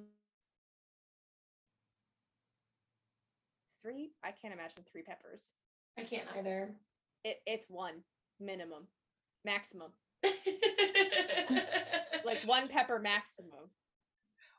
[3.84, 5.52] three i can't imagine three peppers.
[5.96, 6.70] I can't either.
[7.22, 8.02] it, it's one
[8.40, 8.88] minimum
[9.44, 9.92] maximum.
[12.24, 13.70] Like one pepper maximum.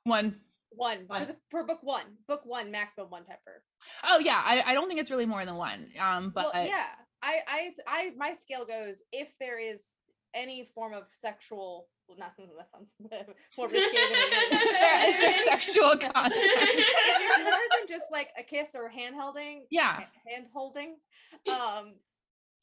[0.04, 0.36] One.
[0.70, 1.08] One.
[1.08, 2.04] For, the, for book one.
[2.28, 3.64] Book one maximum one pepper.
[4.04, 5.88] Oh yeah, I, I don't think it's really more than one.
[6.00, 6.86] Um but well yeah.
[7.24, 9.82] I, I i my scale goes if there is
[10.36, 12.94] any form of sexual well not that sounds
[13.58, 14.62] more risque than is.
[14.62, 16.34] is there, is there sexual content?
[16.36, 20.02] it's more than just like a kiss or hand holding Yeah.
[20.28, 20.98] hand holding
[21.50, 21.96] um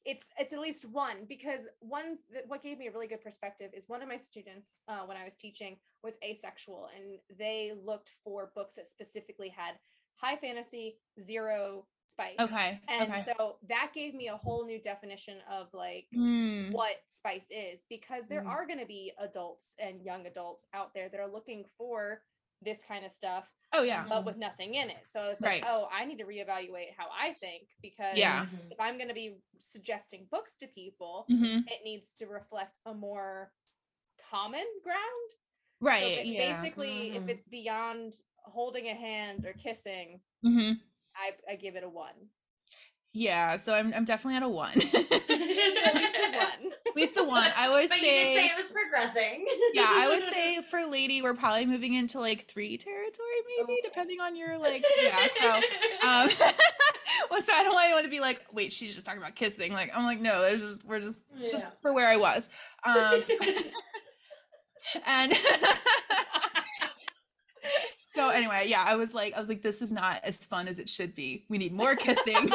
[0.05, 2.19] it's it's at least one because one
[2.49, 5.25] what gave me a really good perspective is one of my students uh, when i
[5.25, 9.75] was teaching was asexual and they looked for books that specifically had
[10.17, 12.81] high fantasy zero spice Okay.
[12.89, 13.23] and okay.
[13.25, 16.71] so that gave me a whole new definition of like Hmm.
[16.73, 18.49] what spice is because there Mm.
[18.55, 22.23] are going to be adults and young adults out there that are looking for
[22.63, 24.05] this kind of stuff Oh yeah.
[24.09, 25.05] but with nothing in it.
[25.09, 25.65] So it's like, Right.
[25.67, 28.47] oh, I need to reevaluate how I think because Yeah.
[28.71, 32.95] If I'm going to be suggesting books to people, hmm it needs to reflect a
[32.95, 33.53] more
[34.31, 35.29] common ground.
[35.33, 36.19] So Right.
[36.19, 36.53] if yeah.
[36.53, 37.29] basically, if Mhm.
[37.31, 40.73] it's beyond holding a hand or kissing, hmm
[41.17, 42.15] I, I give it a one.
[43.15, 44.73] Yeah, so I'm I'm definitely at a one.
[44.81, 46.73] At least a one.
[46.87, 47.51] At least a one.
[47.55, 49.45] I would but say, you did say it was progressing.
[49.75, 53.27] yeah, I would say for lady, we're probably moving into like three territory,
[53.59, 53.81] maybe, Okay.
[53.85, 55.19] depending on your like yeah.
[55.41, 55.51] So
[56.09, 56.31] um
[57.31, 59.73] well so I don't want anyone to be like, wait, she's just talking about kissing.
[59.75, 62.49] Like I'm like, no, there's just we're just just for where I was.
[62.85, 63.21] Um
[65.05, 65.33] and
[68.15, 70.79] so anyway, yeah, I was like, I was like, this is not as fun as
[70.79, 71.45] it should be.
[71.49, 72.37] We need more kissing.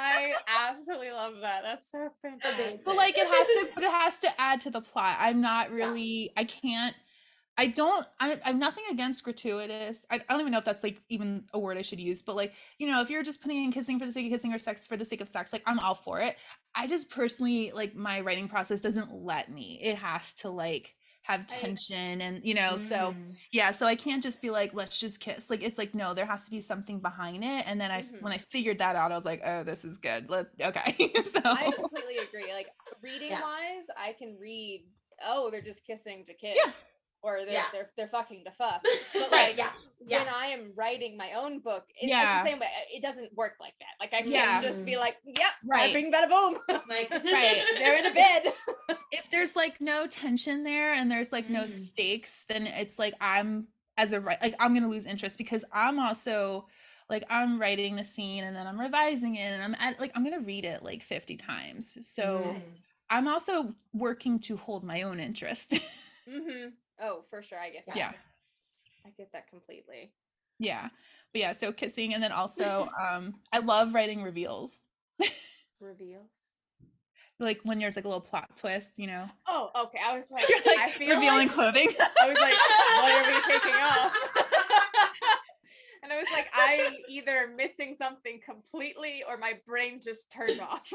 [0.00, 0.32] I
[0.70, 1.62] absolutely love that.
[1.62, 2.80] That's so fantastic.
[2.84, 5.68] but like it has to but it has to add to the plot i'm not
[5.70, 5.76] Yeah.
[5.76, 6.94] really i can't
[7.56, 11.00] i don't I, i'm nothing against gratuitous I, I don't even know if that's like
[11.08, 13.72] even a word i should use but like you know if you're just putting in
[13.72, 15.78] kissing for the sake of kissing or sex for the sake of sex like i'm
[15.78, 16.36] all for it
[16.74, 20.94] i just personally like my writing process doesn't let me it has to like
[21.28, 23.34] have tension and you know so Mm.
[23.52, 26.24] yeah so i can't just be like let's just kiss like it's like no there
[26.24, 28.22] has to be something behind it and then i Mhm.
[28.22, 30.96] when i figured that out i was like oh this is good let okay
[31.32, 32.50] so I completely agree.
[32.52, 32.68] Like
[33.02, 33.42] reading Yeah.
[33.42, 34.86] wise, I can read.
[35.24, 36.70] Oh, they're just kissing to kiss, Yeah.
[37.22, 37.64] Or they're Yeah.
[37.72, 38.82] they're they're fucking to fuck.
[39.14, 39.70] But like Yeah.
[39.98, 42.36] when I am writing my own book, it, Yeah.
[42.36, 42.68] it's the same way.
[42.94, 43.94] It doesn't work like that.
[44.00, 44.62] Like I can't Yeah.
[44.62, 45.78] just be like, "Yep, Right.
[45.80, 46.58] right, bing, bada boom."
[46.88, 47.62] Like Right.
[47.78, 48.52] they're in a bed.
[49.10, 51.70] if there's like no tension there and there's like no Mhm.
[51.70, 53.66] stakes then it's like i'm
[53.96, 56.66] as a writer like i'm gonna lose interest because i'm also
[57.08, 60.24] like i'm writing the scene and then i'm revising it and i'm at like i'm
[60.24, 62.92] gonna read it like 50 times so Nice.
[63.08, 65.78] i'm also working to hold my own interest
[66.28, 66.66] hmm
[67.00, 67.96] Oh, for sure, I get that.
[67.96, 68.12] Yeah.
[69.06, 70.12] I get that completely.
[70.58, 70.88] Yeah.
[71.32, 74.72] But yeah, so kissing and then also um I love writing reveals.
[75.80, 76.30] Reveals.
[77.40, 79.26] Like when there's like a little plot twist, you know.
[79.46, 79.98] Oh, okay.
[80.04, 81.88] I was like, You're I like feel revealing like, clothing.
[82.20, 82.54] I was like,
[82.98, 84.12] what are we taking off?
[86.02, 90.92] and I was like, I'm either missing something completely or my brain just turned off.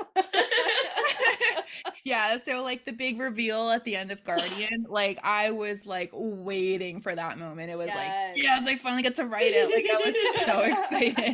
[2.03, 6.11] yeah, so like the big reveal at the end of Guardian, like I was like
[6.13, 7.69] waiting for that moment.
[7.69, 8.37] It was like, Yes.
[8.37, 9.69] yes, I finally get to write it.
[9.69, 10.59] Like I was so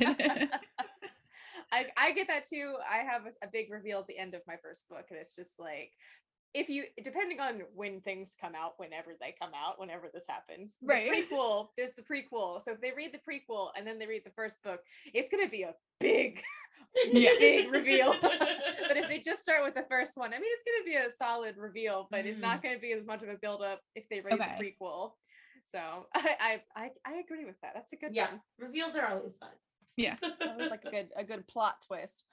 [0.05, 0.49] excited.
[1.71, 2.75] I, I get that too.
[2.89, 5.35] I have a, a big reveal at the end of my first book, and it's
[5.35, 5.91] just like
[6.53, 10.75] if you depending on when things come out, whenever they come out, whenever this happens.
[10.81, 11.11] the Right.
[11.31, 12.61] prequel, there's the prequel.
[12.61, 14.79] So if they read the prequel and then they read the first book,
[15.13, 16.41] it's gonna be a big,
[17.11, 17.31] Yeah.
[17.39, 18.15] big reveal.
[18.21, 21.11] but if they just start with the first one, I mean it's gonna be a
[21.15, 24.21] solid reveal, but it's not gonna be as much of a build up if they
[24.21, 24.55] read Okay.
[24.57, 25.11] the prequel.
[25.65, 27.73] So I, I I I agree with that.
[27.75, 28.41] That's a good yeah, one.
[28.57, 29.49] reveals are always fun.
[29.97, 30.15] yeah.
[30.21, 32.23] That was like a good a good plot twist.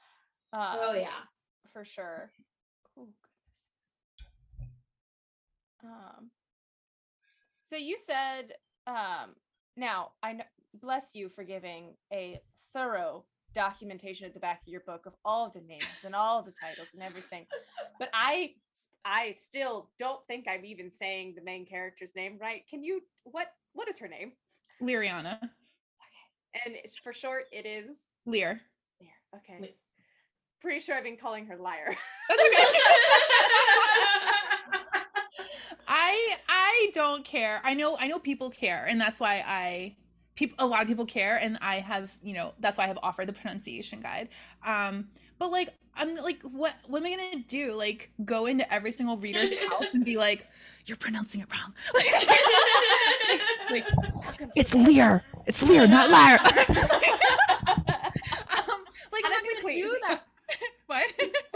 [0.55, 1.09] Uh, oh yeah.
[1.75, 2.31] for sure.
[2.99, 3.09] Oh.
[5.87, 6.31] Um.
[7.59, 8.53] So you said,
[8.87, 9.35] um.
[9.77, 10.45] Now I know.
[10.81, 12.39] Bless you for giving a
[12.75, 13.25] thorough
[13.55, 16.53] documentation at the back of your book of all of the names and all the
[16.61, 17.47] titles and everything.
[17.99, 18.53] But I
[19.05, 22.63] I still don't think I'm even saying the main character's name right.
[22.69, 23.01] Can you?
[23.25, 23.49] What?
[23.73, 24.33] What is her name?
[24.83, 25.39] Lyriana.
[25.39, 26.61] Okay.
[26.67, 27.97] And for short, it is.
[28.27, 28.61] Lyr.
[29.01, 29.09] Lyr.
[29.37, 29.59] Okay.
[29.61, 29.77] Wait.
[30.61, 31.97] Pretty sure I've been calling her liar.
[32.29, 32.65] That's okay.
[36.09, 37.61] I I don't care.
[37.65, 39.97] I know I know people care, and that's why I
[40.37, 42.99] people a lot of people care, and I have you know that's why I have
[43.03, 44.29] offered the pronunciation guide.
[44.65, 47.73] Um, but like I'm like what what am I gonna do?
[47.73, 50.47] Like go into every single reader's house and be like,
[50.87, 51.75] you're pronouncing it wrong.
[53.71, 55.23] like Welcome to it's Lyr.
[55.47, 56.39] It's Lyr, not liar.
[56.39, 56.47] um,
[59.13, 59.85] like I'm Honestly, not gonna please.
[59.85, 60.23] do that.
[60.87, 61.07] what?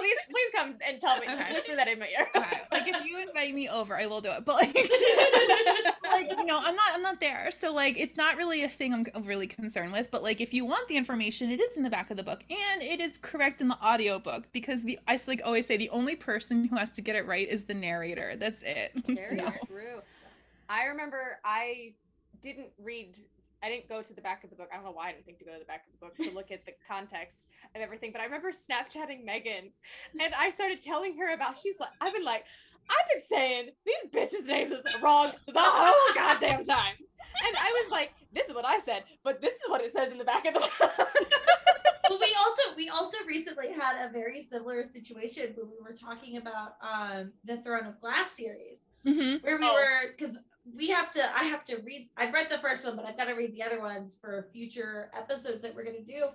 [0.00, 1.26] Please, please come and tell me.
[1.28, 1.52] Okay.
[1.52, 2.28] Whisper that in my ear.
[2.34, 2.60] okay.
[2.72, 4.44] Like if you invite me over, I will do it.
[4.44, 4.74] But like,
[6.04, 7.50] like you know, I'm not I'm not there.
[7.50, 10.10] So like it's not really a thing I'm really concerned with.
[10.10, 12.42] But like if you want the information, it is in the back of the book
[12.50, 16.16] and it is correct in the audiobook because the I like always say the only
[16.16, 18.36] person who has to get it right is the narrator.
[18.36, 18.92] That's it.
[19.06, 20.02] Very So, true.
[20.68, 21.94] I remember I
[22.42, 23.14] didn't read.
[23.62, 24.68] I didn't go to the back of the book.
[24.72, 26.16] I don't know why I didn't think to go to the back of the book
[26.16, 28.10] to look at the context of everything.
[28.12, 29.70] But I remember Snapchatting Megan,
[30.18, 31.58] and I started telling her about.
[31.58, 32.44] She's like, I've been like,
[32.88, 36.94] I've been saying these bitches' names is wrong the whole goddamn time.
[37.46, 40.10] And I was like, this is what I said, but this is what it says
[40.10, 40.70] in the back of the book.
[42.10, 46.38] well, we also we also recently had a very similar situation when we were talking
[46.38, 49.42] about um the Throne of Glass series, Mhm.
[49.42, 49.74] where we Oh.
[49.74, 50.36] were because
[50.76, 53.24] we have to I have to read I've read the first one, but I've got
[53.24, 56.28] to read the other ones for future episodes that we're gonna do.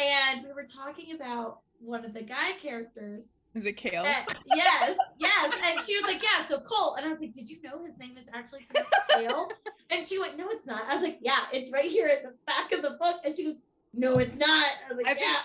[0.00, 3.24] And we were talking about one of the guy characters.
[3.54, 4.04] Is it Chaol?
[4.04, 5.54] and- yes, yes.
[5.64, 6.94] And she was like, Yeah, so Colt.
[6.98, 8.66] And I was like, Did you know his name is actually
[9.10, 9.50] Chaol?
[9.90, 10.84] And she went, No, it's not.
[10.88, 13.20] I was like, Yeah, it's right here at the back of the book.
[13.24, 13.56] And she goes,
[13.92, 14.48] No, it's not.
[14.84, 15.36] I was like, I think- Yeah.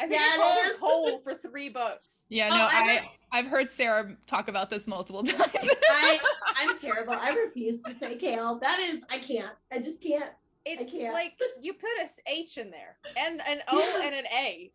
[0.00, 0.78] I think Yeah, I it called her is.
[0.80, 2.24] Cole for three books.
[2.28, 5.50] Yeah, Oh, no, I I heard- I've heard Sarah talk about this multiple times.
[5.90, 6.18] I
[6.56, 7.14] I'm terrible.
[7.14, 8.58] I refuse to say kale.
[8.60, 9.52] That is, I can't.
[9.72, 10.30] I just can't.
[10.64, 11.12] It's can't.
[11.14, 14.06] like you put a s- H in there and an O Yeah.
[14.06, 14.70] and an A.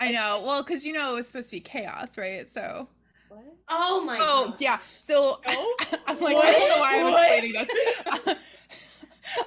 [0.00, 0.42] I know.
[0.44, 2.50] Well, because you know it was supposed to be chaos, right?
[2.50, 2.88] So.
[3.28, 3.44] What?
[3.68, 4.56] Oh my Oh god.
[4.58, 4.76] yeah.
[4.78, 5.72] So No?
[6.06, 7.44] I'm like, I don't know why I'm What?
[7.44, 8.36] explaining this.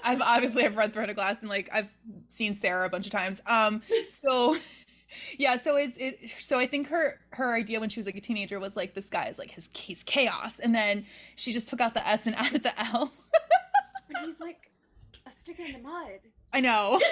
[0.04, 1.90] I've obviously I've read Throne of Glass and like I've
[2.28, 3.42] seen Sarah a bunch of times.
[3.48, 4.56] Um, so
[5.38, 6.20] yeah, so it's it.
[6.40, 9.10] So I think her her idea when she was like a teenager was like this
[9.10, 11.06] guy is like his he's chaos, and then
[11.36, 13.12] she just took out the S and added the L.
[14.12, 14.72] But he's like
[15.26, 16.20] a stick in the mud.
[16.54, 17.00] I know.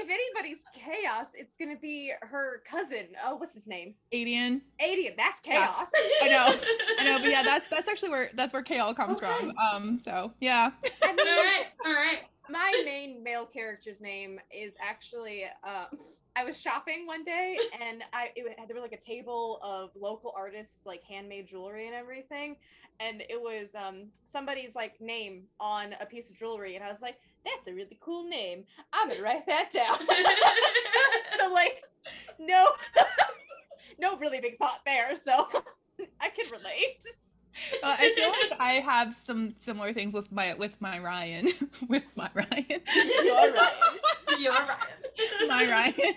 [0.00, 3.08] If anybody's chaos, it's gonna be her cousin.
[3.24, 3.94] Oh, what's his name?
[4.12, 4.60] Aedion.
[4.80, 5.16] Aedion.
[5.16, 5.66] That's Yeah.
[5.66, 5.90] chaos.
[6.22, 6.60] I know.
[7.00, 9.26] I know, but yeah, that's that's actually where that's where Chaol comes Okay.
[9.40, 9.52] from.
[9.58, 10.70] Um, so yeah.
[11.02, 12.20] I all mean, right, all right.
[12.50, 15.86] My main male character's name is actually uh,
[16.38, 20.32] I was shopping one day and I it, there was like a table of local
[20.36, 22.56] artists like handmade jewelry and everything.
[23.00, 26.76] And it was um somebody's like name on a piece of jewelry.
[26.76, 28.64] And I was like that's a really cool name.
[28.92, 29.98] I'm gonna write that down.
[31.38, 31.82] So like
[32.38, 32.66] no
[34.00, 35.14] no really big thought there.
[35.14, 35.46] So
[36.20, 37.04] I can relate
[37.82, 41.48] Uh, I feel like I have some similar things with my with my Ryan,
[41.88, 42.80] with my Ryan,
[43.24, 43.72] You're right.
[44.38, 44.52] You're
[45.48, 46.14] my Ryan.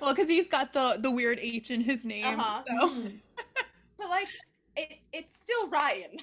[0.00, 2.38] Well, because he's got the the weird H in his name.
[2.38, 2.62] Uh-huh.
[2.66, 3.20] So Mm.
[3.98, 4.28] but like
[4.76, 6.18] it, it's still Ryan.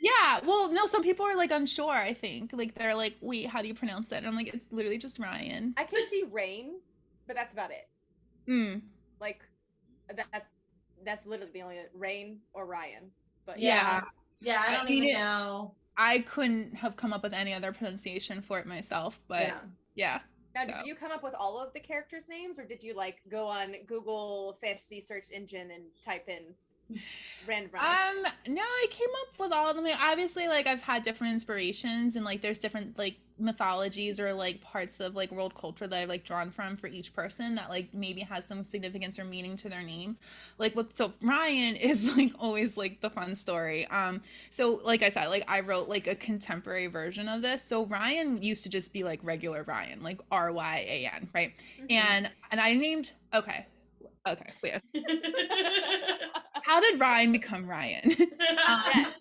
[0.00, 0.40] Yeah.
[0.44, 2.50] Well, no, some people are like unsure, I think.
[2.52, 4.16] Like they're like, wait, how do you pronounce it?
[4.16, 5.74] And I'm like, it's literally just Ryan.
[5.76, 6.80] I can see Rain,
[7.26, 7.88] but that's about it.
[8.48, 8.82] Mm.
[9.20, 9.40] Like
[10.14, 10.46] that's
[11.04, 13.10] that's literally the only Rain or Ryan.
[13.50, 14.02] But Yeah.
[14.40, 15.74] Yeah, I I don't mean, even it- know.
[15.96, 19.60] I couldn't have come up with any other pronunciation for it myself, but yeah.
[19.94, 20.20] yeah.
[20.54, 22.94] Now, did So- you come up with all of the characters' names, or did you
[22.94, 26.54] like go on Google fantasy search engine and type in
[27.46, 27.70] random?
[27.74, 29.84] Um, no, I came up with all of them.
[29.84, 34.60] Like, obviously, like I've had different inspirations, and like there's different like mythologies or like
[34.60, 37.92] parts of like world culture that I've like drawn from for each person that like
[37.94, 40.18] maybe has some significance or meaning to their name.
[40.58, 43.86] Like with so Ryan is like always like the fun story.
[43.86, 47.62] Um, so like I said, like I wrote like a contemporary version of this.
[47.64, 51.52] So Ryan used to just be like regular Ryan, like R Y A N, right?
[51.80, 51.92] Mhm.
[51.92, 53.66] And and I named okay,
[54.28, 54.80] okay, wait.
[56.62, 58.02] How did Ryan become Ryan?
[58.04, 59.14] Um, yes,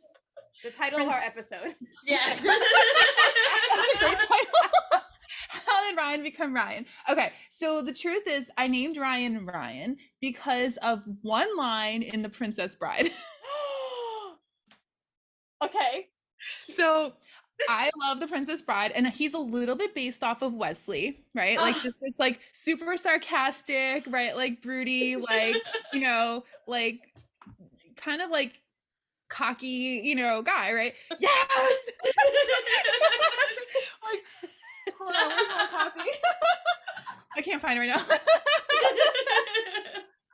[0.64, 1.76] the title of our episode.
[2.06, 2.41] yes.
[2.41, 5.02] That's a great title.
[5.50, 6.86] How did Ryan become Ryan?
[7.10, 12.30] Okay, so the truth is, I named Ryan Ryan because of one line in The
[12.30, 13.10] Princess Bride.
[15.64, 16.08] okay.
[16.70, 17.14] so
[17.68, 21.57] I love The Princess Bride, and he's a little bit based off of Westley, right?
[21.57, 24.36] Like just this like super sarcastic, right?
[24.36, 25.55] Like broody, like
[25.93, 27.01] you know, like
[27.97, 28.62] kind of like
[29.30, 30.93] cocky, you know, guy, right?
[31.20, 31.32] Yes.
[34.03, 34.24] like,
[34.97, 36.10] hold on, where's my copy?
[37.38, 38.03] I can't find it right now.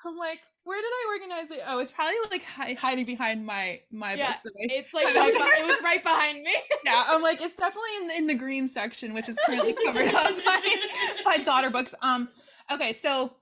[0.06, 1.64] I'm like, where did I organize it?
[1.68, 4.42] Oh, it's probably like hi- hiding behind my my Yeah, books.
[4.56, 6.54] It's like it was right behind me.
[6.86, 10.36] yeah, I'm like, it's definitely in, in the green section, which is currently covered up
[10.44, 10.62] by
[11.24, 11.94] by daughter books.
[12.02, 12.30] Um,
[12.72, 13.34] okay, so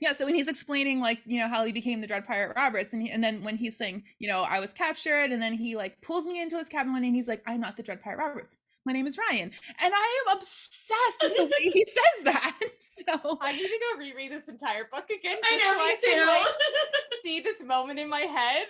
[0.00, 2.92] yeah, so when he's explaining like you know how he became the Dread Pirate Roberts,
[2.92, 5.76] and he, and then when he's saying you know I was captured, and then he
[5.76, 8.02] like pulls me into his cabin one day, and he's like, I'm not the Dread
[8.02, 8.56] Pirate Roberts.
[8.86, 9.50] My name is Ryan,
[9.82, 11.84] and I am obsessed with the way he
[12.24, 12.58] says that.
[13.06, 15.36] So I need to go reread this entire book again.
[15.44, 16.26] I just know, so me I can, too.
[16.26, 16.46] like,
[17.22, 18.66] see this moment in my head.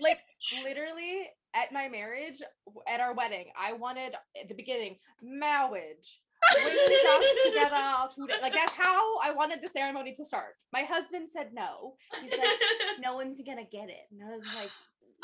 [0.00, 0.18] like
[0.64, 2.42] literally at my marriage,
[2.88, 6.20] at our wedding, I wanted at the beginning marriage.
[6.52, 8.34] Together today.
[8.42, 10.56] Like that's how I wanted the ceremony to start.
[10.72, 11.94] My husband said no.
[12.20, 12.58] He's like,
[13.00, 14.10] no one's gonna get it.
[14.10, 14.70] And I was like,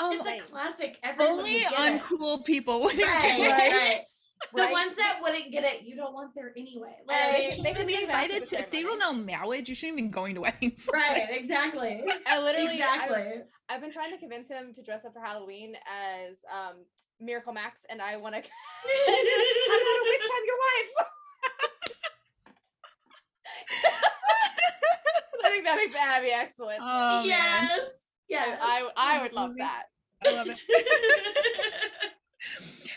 [0.01, 0.98] um, it's a classic.
[1.03, 2.03] Everyone only would get it.
[2.03, 3.51] uncool people would Right, get it.
[3.51, 3.72] right, Right.
[3.72, 4.05] right.
[4.55, 4.72] The right?
[4.72, 6.96] ones that wouldn't get it, you don't want there anyway.
[7.07, 9.12] Uh, they, Like, they can be be invited invited to, to, if they don't know
[9.12, 10.88] marriage, you shouldn't even be going to weddings.
[10.92, 12.03] right, exactly.
[12.26, 13.42] I literally, I- exactly.
[13.68, 16.76] I've been trying to convince him to dress up for Halloween as um,
[17.20, 18.38] Miracle Max, and I want to.
[18.40, 20.30] I'm not a witch.
[20.34, 21.07] I'm your wife.
[25.44, 26.78] I think that'd be that'd be excellent.
[26.82, 27.26] Oh, man.
[27.26, 27.90] yes.
[28.28, 28.59] Yes.
[28.62, 29.84] I I would love that.
[30.24, 30.58] I love it.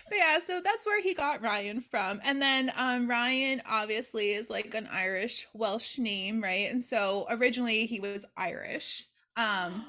[0.09, 2.21] But yeah, so that's where he got Ryan from.
[2.23, 6.69] And then um Ryan obviously is like an Irish Welsh name, right?
[6.71, 9.05] And so originally he was Irish.
[9.35, 9.85] Um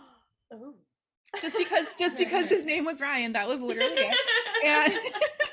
[0.55, 0.75] Ooh.
[1.43, 4.17] just because just because his name was Ryan, that was literally it.
[4.65, 4.95] And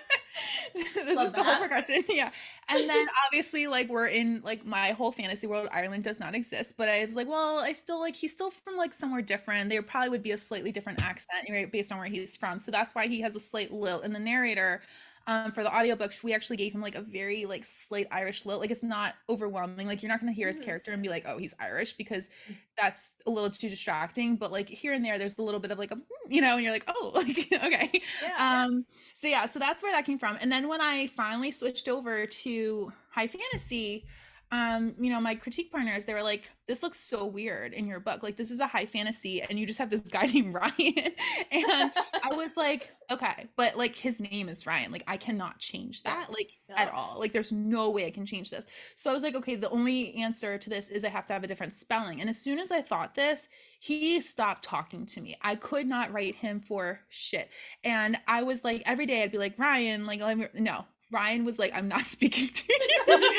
[0.96, 2.04] this Love is the whole progression.
[2.10, 2.32] Yeah.
[2.70, 6.76] And then obviously like we're in like my whole fantasy world, Ireland does not exist.
[6.78, 9.70] But I was like, well, I still like he's still from like somewhere different.
[9.70, 12.60] There probably would be a slightly different accent, right, based on where he's from.
[12.60, 14.04] So that's why he has a slight lilt.
[14.04, 14.82] in the narrator
[15.28, 18.60] um for the audiobook we actually gave him like a very like slight irish lilt
[18.62, 19.88] like it's not overwhelming.
[19.88, 20.60] Like you're not going to hear his Mhm.
[20.60, 22.30] character and be like oh he's irish because
[22.78, 24.38] that's a little too distracting.
[24.38, 26.56] But like here and there there's a little bit of like a "Hmm," you know
[26.56, 28.02] and you're like oh like okay.
[28.22, 28.38] Yeah.
[28.38, 30.38] um so yeah so that's where that came from.
[30.42, 34.06] And then when i finally switched over to high fantasy
[34.54, 38.00] um you know my critique partners they were like this looks so weird in your
[38.00, 38.24] book.
[38.24, 41.12] Like this is a high fantasy and you just have this guy named ryan.
[41.52, 41.92] And
[42.24, 44.92] i was like okay but like his name is ryan.
[44.92, 46.20] Like i cannot change Yeah.
[46.22, 47.18] that like at all.
[47.20, 48.66] Like there's no way i can change this.
[48.96, 51.44] So i was like okay the only answer to this is i have to have
[51.44, 52.22] a different spelling.
[52.22, 53.48] And as soon as i thought this
[53.80, 55.38] he stopped talking to me.
[55.42, 57.50] I could not write him for shit.
[57.84, 60.20] And i was like every day i'd be like ryan like
[60.54, 60.86] no.
[61.12, 63.04] Ryan was like i'm not speaking to you.
[63.08, 63.30] and so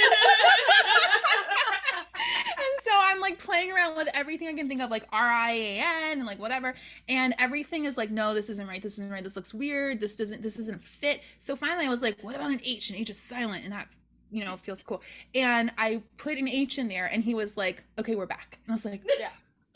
[0.85, 0.92] I'm
[3.23, 6.27] like playing around with everything I can think of, like R I A N and
[6.27, 6.75] like whatever.
[7.09, 8.83] And everything is like, no, this isn't right.
[8.83, 9.25] This isn't right.
[9.25, 10.01] This looks weird.
[10.01, 10.43] This doesn't.
[10.43, 11.23] This isn't fit.
[11.41, 12.91] So finally, I was like, what about an H?
[12.91, 13.89] And H is silent, and that
[14.31, 15.01] you know feels cool.
[15.35, 18.59] And I put an H in there, and he was like, okay, we're back.
[18.67, 19.31] And I was like, Yeah.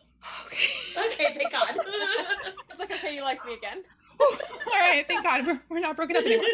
[0.47, 1.13] okay.
[1.13, 1.79] okay, thank God.
[2.71, 3.83] It's like okay, you like me again.
[4.21, 4.29] All
[4.79, 6.45] right, thank God we're, we're not broken up anymore.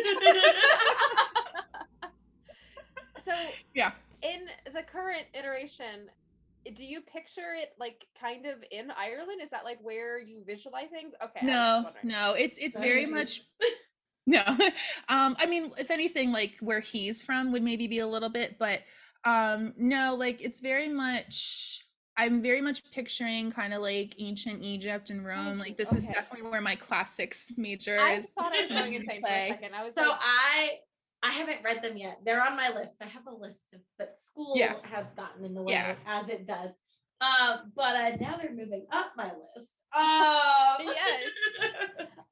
[3.19, 3.33] So
[3.75, 3.93] Yeah.
[4.23, 6.11] in the current iteration,
[6.75, 9.41] do you picture it like kind of in Ireland?
[9.43, 11.13] Is that like where you visualize things?
[11.23, 11.41] Okay.
[11.47, 13.11] I was just No, no, it's it's very Nice.
[13.11, 13.43] much
[14.27, 14.43] no.
[15.09, 18.59] um, I mean, if anything, like where he's from would maybe be a little bit,
[18.59, 18.81] but
[19.25, 21.81] um, no, like it's very much.
[22.19, 25.59] I'm very much picturing kind of like ancient Egypt and Rome.
[25.59, 28.27] Like this is definitely where my classics major I is.
[28.39, 29.49] thought I was going insane for a play.
[29.49, 29.75] second.
[29.75, 30.71] I was So like, I
[31.23, 32.19] I haven't read them yet.
[32.25, 32.97] They're on my list.
[33.01, 34.75] I have a list, of, but school Yeah.
[34.83, 35.95] has gotten in the way Yeah.
[36.07, 36.73] as it does.
[37.21, 39.71] Um, but uh, now they're moving up my list.
[39.95, 41.23] Um, Yes.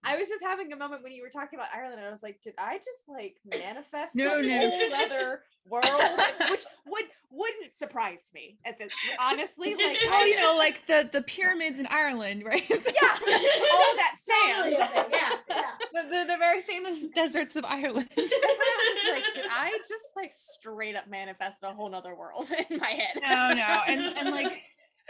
[0.02, 2.22] I was just having a moment when you were talking about Ireland, and I was
[2.22, 4.58] like, did I just like manifest No, some no.
[4.70, 6.20] whole other world?
[6.50, 9.74] Which would wouldn't surprise me at this honestly.
[9.74, 12.68] Like Oh, I you know, like the the pyramids in Ireland, right?
[12.68, 14.72] yeah, all that sand.
[14.74, 15.62] a thing, Yeah, yeah.
[15.92, 18.08] the, the, the very famous deserts of Ireland.
[18.16, 21.90] That's why I was just like, did I just like straight up manifest a whole
[21.90, 23.20] nother world in my head?
[23.22, 24.62] no no and and like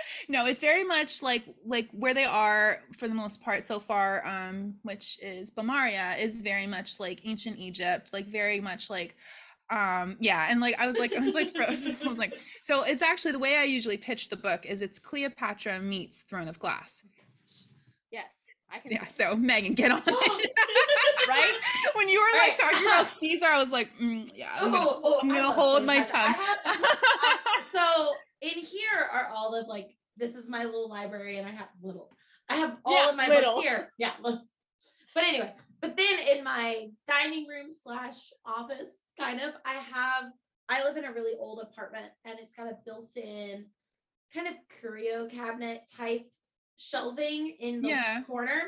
[0.28, 4.24] no it's very much like like where they are for the most part so far
[4.26, 9.14] um which is bamaria is very much like ancient egypt like very much like
[9.70, 13.02] um yeah and like i was like i was like I was like so it's
[13.02, 17.02] actually the way i usually pitch the book is it's cleopatra meets throne of glass
[18.10, 18.90] yes, I can.
[18.92, 19.22] yeah see.
[19.22, 20.50] so megan get on it
[21.28, 21.52] Right?
[21.94, 22.72] when you were like Right.
[22.72, 25.84] talking about caesar i was like mm, yeah i'm gonna, Ooh, ooh, I'm gonna hold
[25.84, 30.64] my tongue I have- I- so in here are all of like this is my
[30.64, 32.10] little library and I have little
[32.48, 33.54] I have all Yeah, of my little.
[33.56, 33.92] books here.
[33.98, 34.12] Yeah.
[34.22, 34.40] look.
[35.14, 40.24] But anyway, but then in my dining room slash office, kind of, I have
[40.68, 43.66] I live in a really old apartment and it's got a built-in
[44.34, 46.26] kind of curio cabinet type
[46.76, 48.22] shelving in the Yeah.
[48.22, 48.62] corner.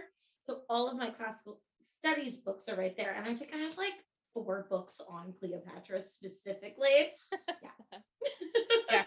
[0.44, 3.14] So all of my classical studies books are right there.
[3.16, 3.94] And I think I have like
[4.34, 7.12] four books on Cleopatra specifically.
[7.62, 7.98] Yeah.
[8.90, 9.04] Yeah.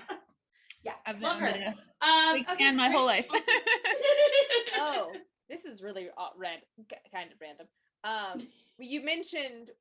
[0.85, 0.93] Yeah.
[1.05, 1.51] I've been, Love I've her.
[1.53, 3.25] been a Um, okay, fan my whole life
[4.77, 5.11] oh,
[5.49, 6.59] this is really uh, ran-
[6.89, 7.67] k- kind of random.
[8.03, 8.47] Um,
[8.79, 9.71] you mentioned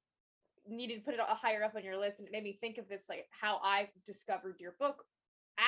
[0.69, 2.79] needed to put it a- higher up on your list, and it made me think
[2.79, 5.05] of this, like how I discovered your book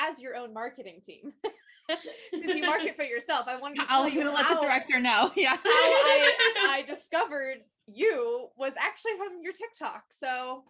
[0.09, 1.33] as your own marketing team.
[2.33, 4.99] Since you market for yourself, I wanted to tell I'm you gonna let the director
[4.99, 5.31] know.
[5.37, 5.51] Yeah.
[5.51, 6.33] how I,
[6.79, 10.05] I discovered you was actually from your TikTok.
[10.11, 10.65] So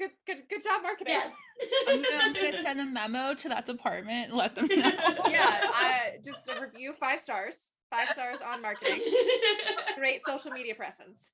[0.00, 1.14] good, good, good job marketing.
[1.14, 1.32] yes.
[1.88, 4.92] I'm gonna, I'm gonna send a memo to that department and let them know.
[5.28, 9.00] yeah, I just a review five stars, five stars on marketing.
[9.96, 11.32] Great social media presence.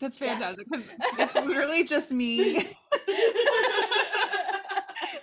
[0.00, 0.88] That's fantastic because
[1.18, 2.74] it's literally just me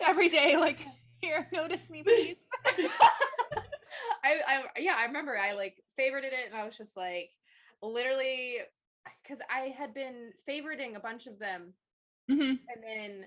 [0.06, 0.56] every day.
[0.56, 0.78] Like,
[1.22, 2.36] here, notice me, please.
[4.24, 7.32] I, I yeah, I remember I like favorited it and I was just like
[7.82, 8.58] literally
[9.24, 11.74] because I had been favoriting a bunch of them
[12.30, 12.60] Mhm.
[12.70, 13.26] and then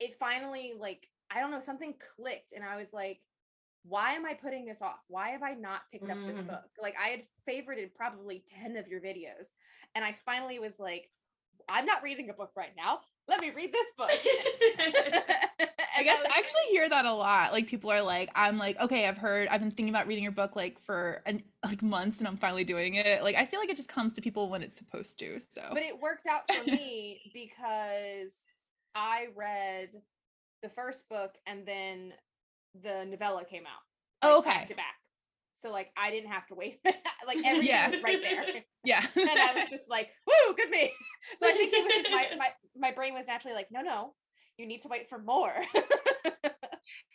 [0.00, 3.20] it finally like I don't know something clicked and I was like
[3.88, 4.98] why am I putting this off?
[5.06, 6.48] Why have I not picked up this Mhm.
[6.48, 6.70] book?
[6.82, 9.52] Like I had favorited probably 10 of your videos
[9.94, 11.10] and I finally was like
[11.68, 13.00] I'm not reading a book right now.
[13.28, 14.10] Let me read this book.
[15.96, 17.52] I guess I actually hear that a lot.
[17.52, 20.32] Like people are like, I'm like, okay, I've heard, I've been thinking about reading your
[20.32, 23.22] book like for an, like months, and I'm finally doing it.
[23.22, 25.38] Like I feel like it just comes to people when it's supposed to.
[25.40, 28.36] So but it worked out for me because
[28.94, 29.90] I read
[30.62, 32.12] the first book and then
[32.82, 33.82] the novella came out.
[34.22, 34.66] Oh, like, back okay.
[34.66, 34.94] to back.
[35.54, 36.80] So like I didn't have to wait.
[37.26, 37.88] like everything Yeah.
[37.90, 38.44] was right there.
[38.84, 39.04] yeah.
[39.16, 40.92] And I was just like, woo, good me.
[41.38, 44.14] So I think it was just my, my my brain was naturally like, no, no,
[44.58, 45.52] you need to wait for more.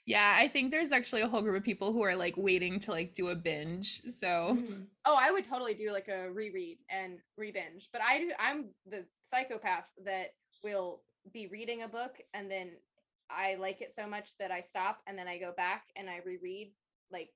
[0.06, 2.92] Yeah, I think there's actually a whole group of people who are like waiting to
[2.92, 4.02] like do a binge.
[4.20, 4.88] So Mhm.
[5.06, 9.06] oh, I would totally do like a reread and re-binge, but I do I'm the
[9.22, 10.34] psychopath that
[10.64, 12.72] will be reading a book and then
[13.30, 16.20] I like it so much that I stop and then I go back and I
[16.26, 16.74] reread
[17.12, 17.30] like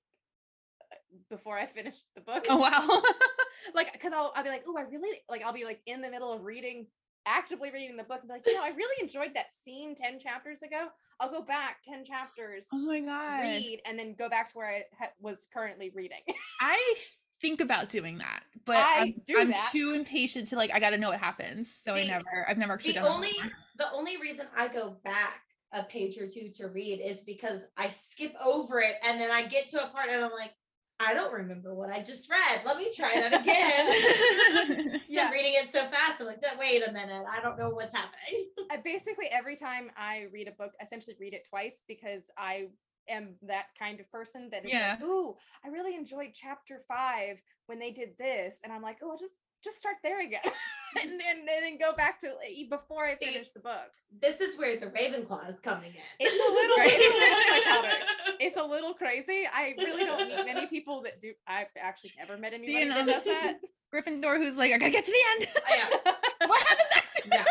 [0.92, 0.96] uh,
[1.30, 2.46] before I finish the book.
[2.50, 3.02] oh wow.
[3.76, 6.10] like because I'll I'll be like, oh, I really like I'll be like in the
[6.10, 6.88] middle of reading,
[7.26, 10.20] actively reading the book and be like, you know, I really enjoyed that scene 10
[10.20, 10.88] chapters ago.
[11.20, 13.42] I'll go back 10 chapters, oh my god.
[13.42, 16.20] read, and then go back to where I ha- was currently reading.
[16.62, 16.96] I
[17.42, 19.70] think about doing that, but I I'm, do I'm that.
[19.72, 21.74] too impatient to like I gotta know what happens.
[21.84, 23.52] So I never I've never actually The done that only before.
[23.78, 27.90] the only reason I go back a page or two to read is because I
[27.90, 30.54] skip over it and then I get to a part and I'm like,
[31.00, 32.62] I don't remember what I just read.
[32.66, 35.02] Let me try that again.
[35.08, 35.28] Yeah.
[35.28, 36.20] I'm reading it so fast.
[36.20, 37.26] I'm like, wait a minute.
[37.32, 38.50] I don't know what's happening.
[38.72, 42.68] I basically every time I read a book, essentially read it twice because I
[43.08, 44.98] am that kind of person that is Yeah.
[45.00, 47.38] like, ooh, I really enjoyed chapter five
[47.68, 48.60] when they did this.
[48.64, 49.34] And I'm like, oh, I'll just
[49.64, 50.42] just start there again.
[51.02, 52.32] and then and then go back to
[52.70, 53.92] before I See, finish the book.
[54.22, 56.02] This is where the Ravenclaw is coming in.
[56.20, 56.96] It's a little, Right.
[56.96, 57.92] it's a little.
[58.38, 59.48] It's a little crazy.
[59.52, 61.34] I really don't meet many people that do.
[61.48, 63.60] I've actually never met anybody you know, that does that.
[63.94, 65.48] Gryffindor who's like, I gotta get to the end.
[65.70, 66.14] yeah.
[66.48, 67.22] what happens next?
[67.32, 67.46] yeah.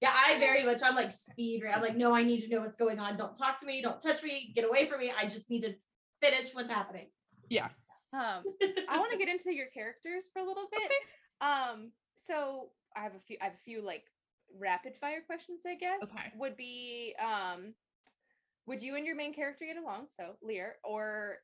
[0.00, 1.74] Yeah, I very much I'm like speed right.
[1.76, 3.16] I'm like, no, I need to know what's going on.
[3.16, 5.12] Don't talk to me, don't touch me, get away from me.
[5.16, 5.74] I just need to
[6.22, 7.08] finish what's happening.
[7.48, 7.68] Yeah.
[8.12, 8.42] Um,
[8.88, 10.90] I want to get into your characters for a little bit.
[11.40, 11.92] Um,
[12.26, 13.36] so I have a few.
[13.40, 14.04] I have a few like
[14.58, 15.60] rapid fire questions.
[15.66, 16.32] I guess Okay.
[16.38, 17.74] would be um,
[18.66, 20.06] would you and your main character get along?
[20.08, 21.36] So Lyr, or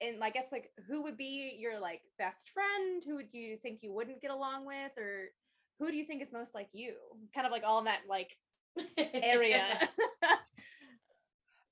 [0.00, 3.02] and I guess like who would be your like best friend?
[3.06, 5.30] Who would you think you wouldn't get along with, or
[5.78, 6.94] who do you think is most like you?
[7.34, 8.36] Kind of like all in that like
[8.98, 9.66] area.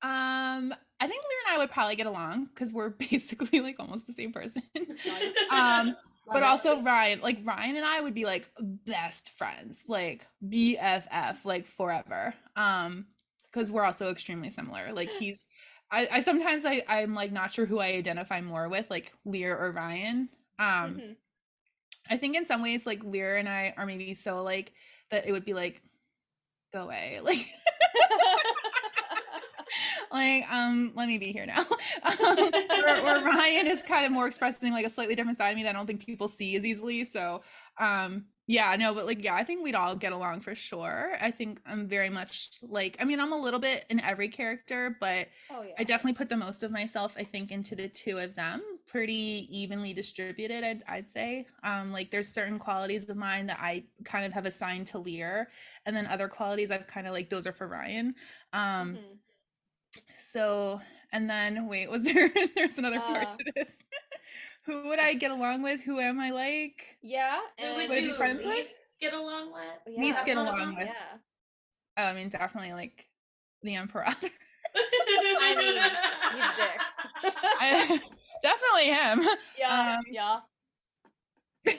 [0.03, 4.07] Um, I think Lyr and I would probably get along because we're basically like almost
[4.07, 4.63] the same person.
[4.77, 5.33] Nice.
[5.51, 6.47] um, Love but it.
[6.47, 12.35] also Rhyan, like Rhyan and I would be like best friends, like BFF, like forever.
[12.57, 13.07] Um,
[13.53, 14.93] because we're also extremely similar.
[14.93, 15.45] Like he's,
[15.91, 19.57] I, I sometimes I I'm like not sure who I identify more with, like Lyr
[19.57, 20.29] or Rhyan.
[20.59, 21.17] Um, Mhm.
[22.11, 24.73] I think in some ways like Lyr and I are maybe so like
[25.11, 25.81] that it would be like,
[26.73, 27.47] go away, like.
[30.15, 31.67] like um let me be here now.
[32.03, 35.57] Um, or, or rhyan is kind of more expressing like a slightly different side of
[35.57, 37.05] me that i don't think people see as easily.
[37.05, 37.43] So
[37.79, 41.17] um yeah no but like yeah i think we'd all get along for sure.
[41.21, 44.97] I think i'm very much like i mean i'm a little bit in every character
[45.01, 45.75] but oh yeah.
[45.79, 49.49] i definitely put the most of myself i think into the two of them pretty
[49.51, 51.47] evenly distributed i'd, I'd say.
[51.63, 55.49] Um like there's certain qualities of mine that i kind of have assigned to lyr
[55.87, 58.15] and then other qualities i've kind of like those are for rhyan.
[58.53, 59.19] Um Mhm.
[60.21, 60.81] So,
[61.13, 63.71] and then wait, was there there's another part Uh, to this?
[64.67, 65.81] Who would I get along with?
[65.83, 66.97] Who am I like?
[67.03, 67.39] Yeah.
[67.59, 68.73] Who and- would Would I be you friends with?
[69.01, 69.63] get along with?
[69.87, 70.01] Yeah.
[70.01, 70.87] Least get Have fun along with.
[70.87, 71.19] Yeah.
[71.99, 73.07] Oh, I mean, definitely like
[73.63, 74.07] the Emperor.
[74.77, 75.75] I mean,
[76.35, 77.35] he's a dick.
[77.61, 78.01] I,
[78.43, 79.39] definitely him.
[79.59, 79.97] yeah.
[79.99, 80.41] um, yeah.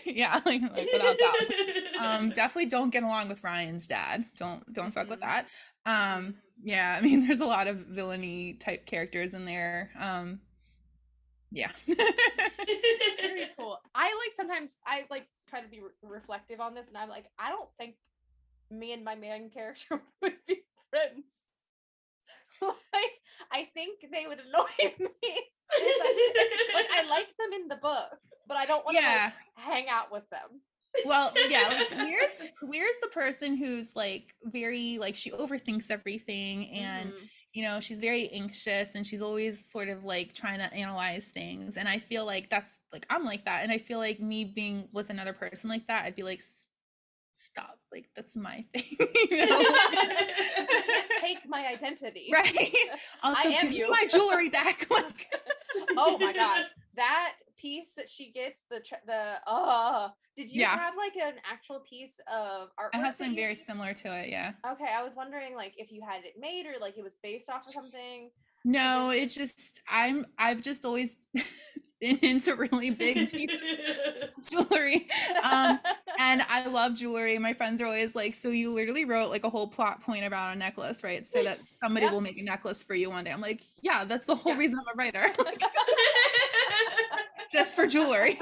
[0.06, 2.00] yeah, like, like without doubt.
[2.00, 4.26] Um, definitely don't get along with Rhyan's dad.
[4.38, 5.46] Don't don't fuck with that.
[5.86, 9.92] Um, yeah, I mean, there's a lot of villainy type characters in there.
[10.00, 10.40] Um,
[11.52, 11.72] yeah.
[11.88, 13.80] Very cool.
[13.94, 17.26] I like sometimes I like try to be re- reflective on this, and I'm like,
[17.40, 17.96] I don't think
[18.72, 21.26] me and my main character would be friends.
[22.62, 23.12] like,
[23.52, 25.08] I think they would annoy me.
[25.20, 29.32] Like, like, I like them in the book, but I don't want to yeah.
[29.58, 30.62] like, hang out with them.
[31.06, 37.12] Well yeah like lyr's lyr's the person who's like very like she overthinks everything and
[37.12, 37.30] Mhm.
[37.54, 41.78] you know she's very anxious and she's always sort of like trying to analyze things
[41.78, 44.88] and i feel like that's like i'm like that and i feel like me being
[44.94, 46.68] with another person like that i'd be like "S-
[47.36, 48.84] stop like that's my thing
[49.30, 49.64] you know?
[51.22, 52.30] Take my identity.
[52.34, 52.74] right
[53.24, 53.90] also am give you.
[53.92, 55.34] my jewelry back like
[55.98, 56.66] oh my gosh,
[56.96, 60.78] that piece that she gets the tr- the uh did you Yeah.
[60.78, 62.92] have like an actual piece of art?
[62.94, 66.02] i have something very similar to it yeah Okay, I was wondering like if you
[66.08, 68.30] had it made or like it was based off of something.
[68.66, 71.18] No it's just i'm i've just always
[72.02, 73.62] been into really big pieces
[74.06, 74.30] of
[74.70, 75.08] jewelry
[75.44, 75.80] um
[76.20, 77.38] and I love jewelry.
[77.40, 80.56] My friends are always like, "So you literally wrote like a whole plot point about
[80.56, 81.28] a necklace, right?
[81.28, 82.12] So that somebody Yeah.
[82.12, 84.60] will make a necklace for you one day." I'm like, "Yeah, that's the whole Yeah.
[84.60, 85.62] reason I'm a writer, like,
[87.52, 88.40] just for jewelry."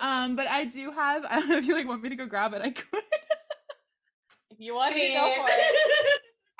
[0.00, 1.24] um, but I do have.
[1.24, 2.62] I don't know if you like want me to go grab it.
[2.62, 3.02] I could.
[4.50, 5.99] if you want to go for it.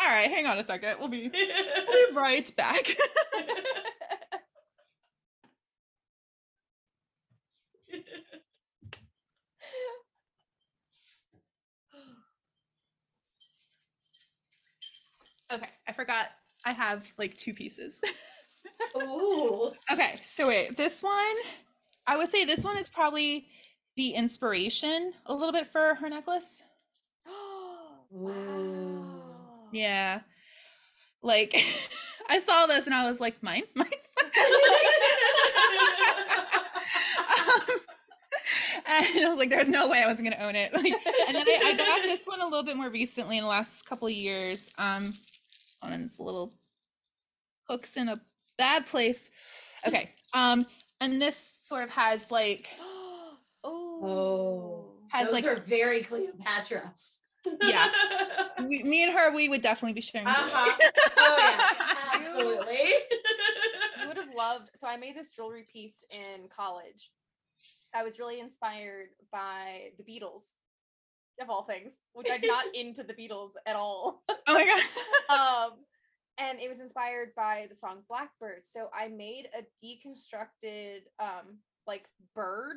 [0.02, 0.96] All right, hang on a second.
[0.98, 2.86] We'll be, we'll be right back.
[15.52, 16.28] okay, I forgot.
[16.64, 18.00] I have like two pieces.
[18.96, 19.72] Ooh.
[19.92, 21.34] Okay, so wait, this one,
[22.06, 23.46] I would say this one is probably
[23.96, 26.62] the inspiration a little bit for her necklace.
[28.10, 29.20] wow.
[29.72, 30.20] Yeah.
[31.22, 31.54] Like
[32.28, 33.86] I saw this and I was like, mine, mine.
[37.38, 37.60] um,
[38.86, 40.72] and I was like, there's no way I wasn't gonna own it.
[40.72, 40.92] Like,
[41.26, 43.84] and then I, I got this one a little bit more recently in the last
[43.86, 44.72] couple of years.
[44.78, 45.12] Um,
[45.82, 46.52] oh, and it's a little
[47.68, 48.20] hooks in a
[48.58, 49.30] bad place.
[49.86, 50.10] Okay.
[50.34, 50.66] Um,
[51.00, 52.68] and this sort of has like
[53.64, 54.86] Oh.
[55.08, 56.92] Has, Those like- are very Cleopatra.
[57.62, 57.90] Yeah.
[58.66, 60.26] We, me and her, we would definitely be sharing.
[60.26, 60.72] Uh-huh.
[61.16, 61.94] Oh yeah.
[62.14, 62.74] Absolutely.
[64.00, 67.10] you would have loved so I made this jewelry piece in college.
[67.94, 70.52] I was really inspired by the Beatles,
[71.40, 74.22] of all things, which I'm not into the Beatles at all.
[74.28, 75.66] Oh my god.
[75.68, 75.72] um,
[76.38, 78.64] and it was inspired by the song Blackbird.
[78.64, 82.04] So I made a deconstructed um like
[82.34, 82.76] bird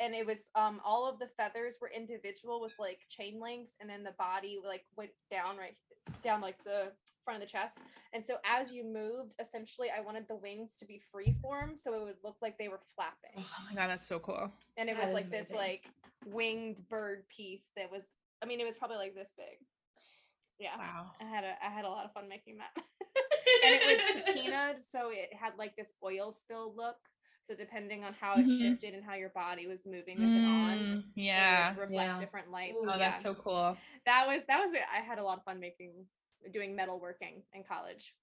[0.00, 3.88] and it was um all of the feathers were individual with like chain links and
[3.88, 5.76] then the body like went down right
[6.22, 6.92] down like the
[7.24, 7.78] front of the chest.
[8.12, 11.94] And so as you moved essentially i wanted the wings to be free form so
[11.94, 13.36] it would look like they were flapping.
[13.38, 14.50] Oh my god, that's so cool.
[14.76, 15.84] and it That was is like this like
[16.26, 18.06] winged bird piece that was
[18.42, 19.58] i mean it was probably like this big.
[20.58, 21.10] Yeah Wow.
[21.20, 22.70] i had a i had a lot of fun making that.
[23.64, 26.96] And it was patinaed so it had like this oil spill look
[27.44, 28.60] so depending on how it Mhm.
[28.60, 31.70] shifted and how your body was moving with it on Mm, it yeah.
[31.78, 32.18] reflect Yeah.
[32.18, 33.76] different lights Ooh, Oh, yeah, that's so cool.
[34.06, 36.06] that was that was i had a lot of fun making
[36.52, 38.14] doing metalworking in college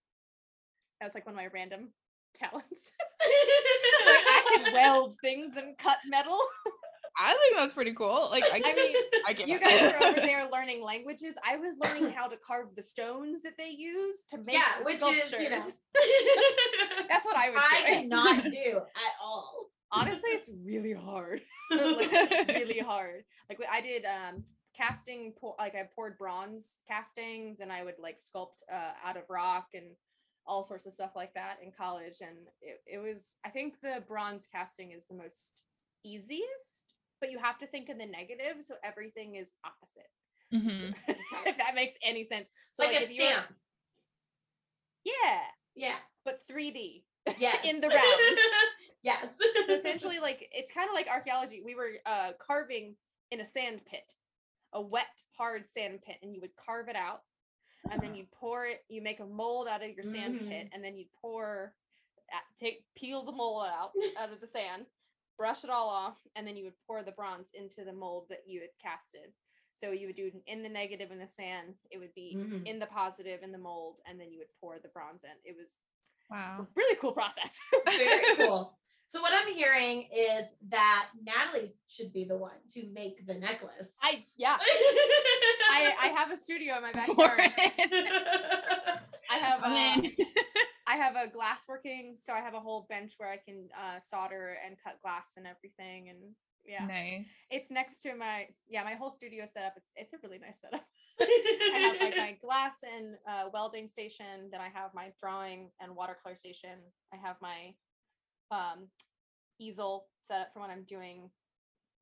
[1.00, 1.90] that was like one of my random
[2.36, 2.92] talents
[4.06, 6.40] like i can weld things and cut metal
[7.18, 8.30] I think that's pretty cool.
[8.32, 8.95] Like I, i mean
[9.28, 9.62] I get you it.
[9.62, 13.53] guys were over there learning languages i was learning how to carve the stones that
[13.57, 15.57] they use to make yeah, the which is you know.
[15.59, 15.74] sculptures.
[17.09, 19.68] that's what i was I doing could not do at all.
[19.91, 21.41] honestly it's really hard
[21.72, 22.12] like,
[22.49, 24.43] really hard like i did um
[24.76, 29.24] casting pour, like i poured bronze castings and i would like sculpt uh, out of
[29.30, 29.86] rock and
[30.47, 34.03] all sorts of stuff like that in college and it, it was i think the
[34.07, 35.62] bronze casting is the most
[36.03, 36.81] easiest
[37.22, 40.10] but you have to think in the negative so everything is opposite
[40.54, 40.94] Mhm.
[41.46, 43.48] if that makes any sense so like, like, a if stamp.
[45.06, 45.42] yeah
[45.76, 45.96] Yeah.
[46.26, 47.04] but 3d
[47.38, 47.56] Yeah.
[47.64, 48.38] in the round
[49.04, 49.38] yes.
[49.40, 52.96] So essentially like it's kind of like archaeology we were uh carving
[53.32, 54.14] in a sand pit
[54.74, 57.22] a wet hard sand pit and you would carve it out
[57.92, 60.84] and then you'd pour it you make a mold out of your sand pit and
[60.84, 61.74] then you'd pour
[62.60, 64.86] take peel the mold out out of the sand
[65.38, 68.44] brush it all off and then you would pour the bronze into the mold that
[68.48, 69.32] you had casted
[69.74, 72.66] so you would do it in the negative in the sand it would be Mhm.
[72.68, 75.56] in the positive in the mold and then you would pour the bronze in it
[75.58, 75.80] was
[76.32, 76.68] a Wow.
[76.76, 77.60] really cool process
[77.98, 78.78] Very cool.
[79.08, 83.94] So what I'm hearing is that Natalie should be the one to make the necklace.
[84.02, 84.58] i yeah
[85.74, 87.40] I, I have a studio in my backyard.
[89.30, 90.16] I have I'm uh, in.
[90.88, 94.00] I have a glass working, so I have a whole bench where I can uh,
[94.00, 96.10] solder and cut glass and everything.
[96.10, 96.20] And
[96.66, 97.28] yeah, Nice.
[97.50, 99.74] it's next to my yeah my whole studio setup.
[99.78, 100.86] It's it's a really nice setup.
[101.22, 104.50] I have like my glass and uh, welding station.
[104.52, 106.80] Then I have my drawing and watercolor station.
[107.14, 107.74] I have my
[108.52, 108.88] um,
[109.60, 111.30] easel set up for when I'm doing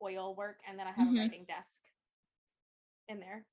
[0.02, 1.18] oil work, and then I have Mhm.
[1.18, 1.82] a writing desk
[3.10, 3.46] in there.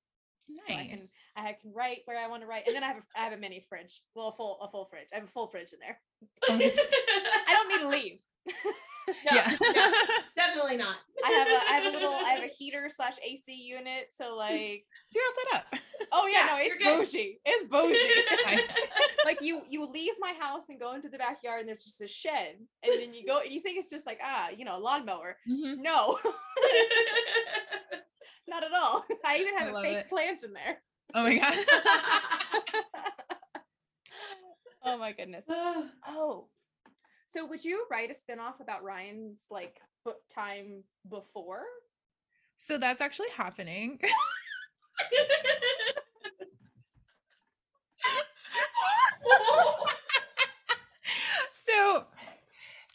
[0.67, 2.97] So I can I can write where I want to write, and then I have
[2.97, 5.07] a, I have a mini fridge, well, a full a full fridge.
[5.13, 5.99] I have a full fridge in there.
[6.49, 8.19] I don't need to leave.
[9.07, 9.55] no, yeah.
[9.61, 9.73] no,
[10.35, 10.95] definitely not.
[11.23, 14.09] I have a I have a little I have a heater slash AC unit.
[14.13, 15.81] So like, so you're all set up.
[16.11, 17.39] oh yeah, Yeah, no, it's bougie.
[17.45, 18.63] It's bougie.
[19.25, 22.07] Like you you leave my house and go into the backyard, and there's just a
[22.07, 24.79] shed, and then you go and you think it's just like ah, you know, a
[24.79, 25.37] lawnmower.
[25.49, 25.79] Mhm.
[25.79, 26.17] No,
[28.47, 29.03] not at all.
[29.25, 30.09] I even have a fake it.
[30.09, 30.77] plant in there.
[31.13, 31.53] Oh my god.
[34.85, 35.45] oh my goodness.
[36.07, 36.47] Oh.
[37.29, 41.65] So would you write a spin-off about Rhyan's like book time before?
[42.57, 43.99] so that's actually happening.
[51.65, 52.05] so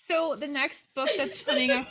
[0.04, 1.86] so the next book that's coming up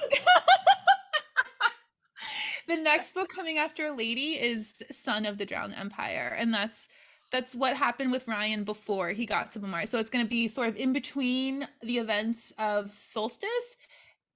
[2.76, 6.88] the next book coming after lady is son of the drowned empire and that's
[7.32, 9.88] that's what happened with rhyan before he got to Bamar.
[9.88, 13.78] so it's going to be sort of in between the events of solstice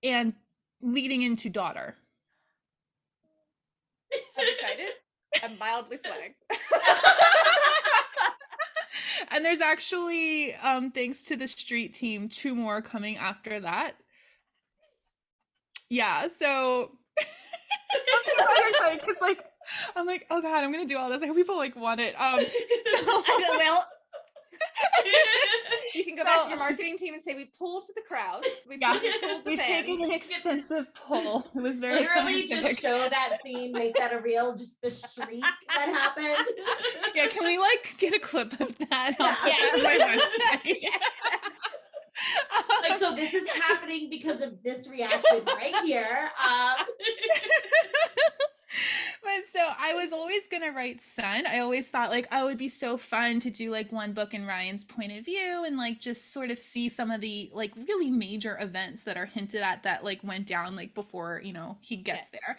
[0.03, 0.33] and
[0.81, 1.95] leading into daughter
[4.38, 4.91] I'm excited.
[5.43, 6.36] I'm mildly sweating.
[9.31, 13.95] and there's actually um thanks to the street team two more coming after that
[15.89, 16.91] yeah so
[18.93, 19.39] because like
[19.96, 22.14] i'm like oh god i'm gonna do all this i hope people like want it
[22.20, 22.39] um
[23.58, 23.86] well,
[25.93, 28.48] you can go back to your marketing team and say we pulled to the crowds.
[28.68, 28.93] We, Yeah.
[28.93, 33.38] we pulled the we've taken an extensive poll it was very Literally just show that
[33.43, 36.48] scene, make that a reel, just the shriek that happened.
[37.14, 39.36] yeah can we like get a clip of that Yeah.
[39.36, 40.84] put that on my website.
[42.89, 46.30] like so this is happening because of this reaction right here.
[46.43, 46.86] Um
[49.24, 51.46] but so I was always gonna write Son.
[51.48, 54.46] I always thought like, oh, it'd be so fun to do like one book in
[54.46, 58.12] Rhyan's point of view and like just sort of see some of the like really
[58.12, 61.96] major events that are hinted at that like went down like before you know he
[61.98, 62.41] gets Yes.
[62.41, 62.58] there.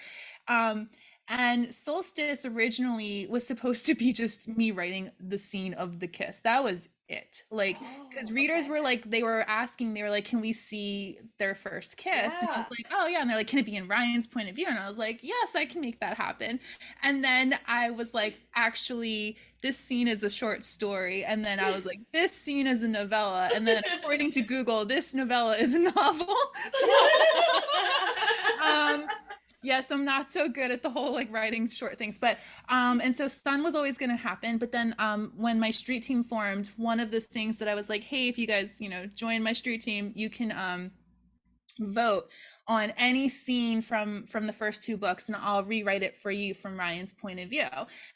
[0.57, 0.89] Um,
[1.29, 6.41] and Solstice originally was supposed to be just me writing the scene of the kiss.
[6.41, 7.45] That was it.
[7.51, 8.71] Like because Oh, readers okay.
[8.71, 12.35] were like they were asking they were like can we see their first kiss?
[12.41, 13.21] And i was like oh yeah.
[13.21, 14.67] And they're like can it be in rhyan's point of view?
[14.69, 16.59] And i was like yes i can make that happen.
[17.03, 21.25] And then i was like actually this scene is a short story.
[21.25, 23.51] And then i was like this scene is a novella.
[23.55, 26.35] And then according to google this novella is a novel.
[28.63, 29.07] Um
[29.67, 32.39] yes i'm not so good at the whole like writing short things but
[32.69, 36.05] um and so son was always going to happen but then um when my street
[36.05, 38.89] team formed one of the things that i was like hey if you guys you
[38.89, 40.91] know join my street team you can um
[41.79, 42.29] vote
[42.69, 46.55] on any scene from from the first two books and i'll rewrite it for you
[46.55, 47.67] from rhyan's point of view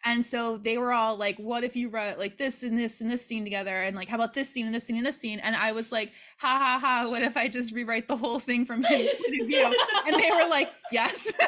[0.04, 3.10] and so they were all like what if you wrote like this and this and
[3.10, 5.38] this scene together and like how about this scene and this scene and this scene
[5.40, 8.64] and i was like ha ha ha what if i just rewrite the whole thing
[8.64, 9.74] from his point of view
[10.06, 11.30] and they were like yes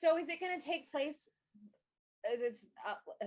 [0.00, 1.30] So is it going to take place?
[2.30, 3.26] uh, It's uh,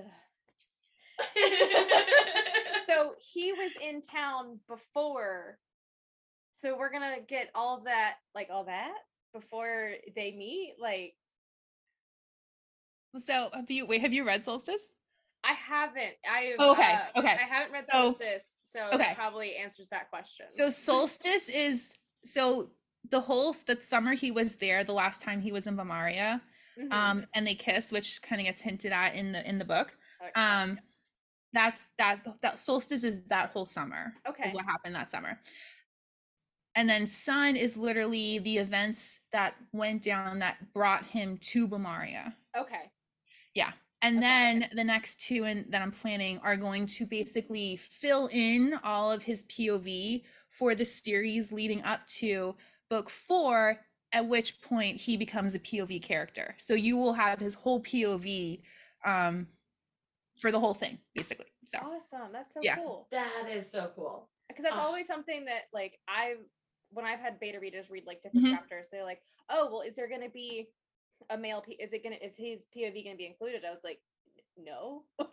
[2.87, 5.57] so he was in town before.
[6.59, 8.93] So we're gonna get all that, like all that,
[9.33, 10.75] before they meet.
[10.81, 11.13] Like
[13.19, 14.83] so have you wait have you read solstice
[15.43, 16.13] I haven't.
[16.29, 17.29] I Oh, okay, uh, okay.
[17.29, 18.97] I haven't read So- Solstice, so okay.
[18.97, 20.47] that probably answers that question.
[20.49, 21.93] So solstice is
[22.25, 22.71] so
[23.09, 26.41] the whole that summer he was there the last time he was in Bamaria
[26.77, 26.91] Mhm.
[26.91, 29.95] um and they kiss which kind of gets hinted at in the in the book
[30.21, 30.79] Okay, um
[31.53, 34.47] that's that that solstice is that whole summer okay.
[34.47, 35.39] is what happened that summer
[36.77, 42.33] and then son is literally the events that went down that brought him to Bamaria
[42.55, 42.91] Okay.
[43.53, 43.71] Yeah.
[44.03, 48.27] And Okay, then the next two and that I'm planning are going to basically fill
[48.27, 52.55] in all of his POV for the series leading up to
[52.91, 53.79] book four,
[54.13, 56.55] at which point he becomes a POV character.
[56.59, 58.61] So you will have his whole POV
[59.03, 59.47] um
[60.39, 61.47] for the whole thing, basically.
[61.65, 62.31] So Awesome.
[62.31, 62.75] That's so Yeah.
[62.75, 63.07] cool.
[63.11, 64.29] that is so cool.
[64.47, 64.85] Because that's Ah.
[64.85, 66.45] always something that like I've
[66.91, 68.51] when I've had beta readers read like different Mhm.
[68.51, 70.67] chapters, they're like, "Oh, well, is there going to be
[71.29, 71.61] a male?
[71.61, 72.15] P- is it gonna?
[72.21, 73.99] Is his POV going to be included?" I was like,
[74.57, 75.27] "No." yeah,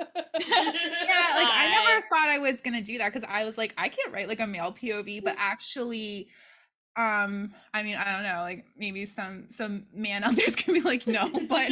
[1.37, 3.89] like I I- never thought I was gonna do that because I was like, I
[3.89, 6.29] can't write like a male POV, but actually,
[6.97, 10.85] um, I mean, I don't know, like maybe some some man out there's gonna be
[10.85, 11.71] like, no, but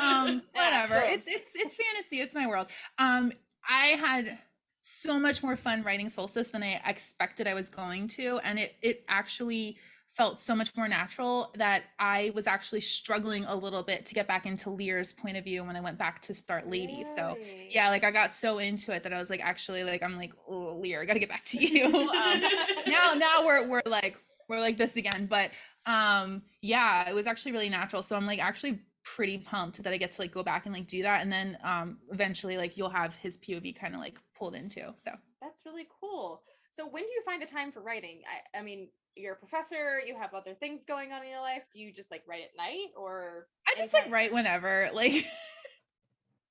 [0.00, 1.00] um, whatever.
[1.00, 1.10] cool.
[1.10, 2.20] It's it's it's fantasy.
[2.20, 2.68] It's my world.
[2.98, 3.32] Um,
[3.68, 4.38] I had
[4.82, 8.74] so much more fun writing Solstice than I expected I was going to, and it
[8.82, 9.78] it actually
[10.14, 14.26] felt so much more natural that I was actually struggling a little bit to get
[14.26, 17.04] back into Lyr's point of view when I went back to start Lady.
[17.16, 17.38] So
[17.70, 20.32] yeah, like I got so into it that I was like, actually, like I'm like,
[20.48, 21.86] oh, Lyr, I gotta get back to you.
[21.86, 22.42] um,
[22.86, 24.18] now, now we're we're like
[24.48, 25.52] we're like this again, but
[25.86, 28.02] um, yeah, it was actually really natural.
[28.02, 30.88] So I'm like actually pretty pumped that I get to like go back and like
[30.88, 34.54] do that, and then um, eventually like you'll have his POV kind of like pulled
[34.56, 34.92] into.
[35.00, 36.42] So That's really cool.
[36.70, 38.22] So when do you find the time for writing?
[38.26, 41.62] I, I mean, you're a professor, you have other things going on in your life.
[41.72, 45.24] Do you just like write at night or I just like write whenever, like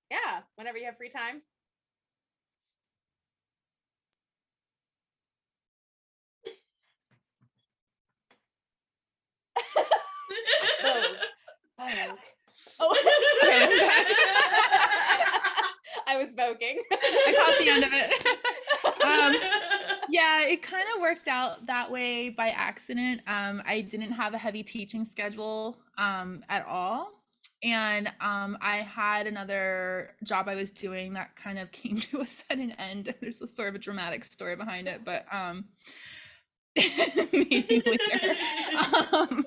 [0.10, 1.42] Yeah, whenever you have free time.
[10.82, 11.18] Vogue.
[11.78, 12.18] Vogue.
[12.80, 12.96] Oh,
[13.44, 14.18] Okay, I'm back.
[16.12, 16.78] I was voguing.
[16.92, 18.26] I caught the end of it.
[19.06, 19.36] um,
[20.10, 23.22] yeah, it kind of worked out that way by accident.
[23.28, 27.12] Um, I didn't have a heavy teaching schedule um, at all.
[27.64, 32.28] And um, I had another job I was doing that kind of came to a
[32.28, 33.14] sudden end.
[33.22, 35.66] There's a sort of a dramatic story behind it, but um,
[36.76, 38.36] maybe later.
[39.14, 39.46] Um,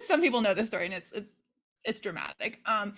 [0.00, 1.32] some people know this story, and it's it's
[1.86, 2.60] it's dramatic.
[2.66, 2.94] Um,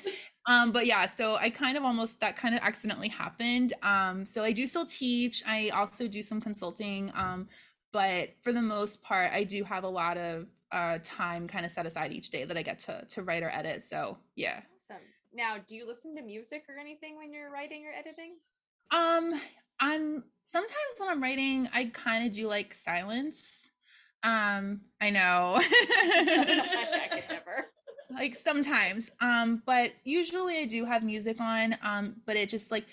[0.46, 3.74] um, but yeah, so I kind of almost that kind of accidentally happened.
[3.82, 5.42] Um, so I do still teach.
[5.46, 7.12] I also do some consulting.
[7.14, 7.48] Um,
[7.92, 11.72] but for the most part, I do have a lot of uh time kind of
[11.72, 13.84] set aside each day that I get to to write or edit.
[13.84, 14.60] So yeah.
[14.76, 15.02] Awesome.
[15.32, 18.36] Now, do you listen to music or anything when you're writing or editing?
[18.90, 19.40] Um,
[19.80, 23.70] I'm sometimes when I'm writing, I kind of do like silence.
[24.22, 25.54] Um, I know.
[25.60, 27.70] I, could never.
[28.10, 29.10] Like sometimes.
[29.20, 32.86] Um but usually i do have music on um but it just like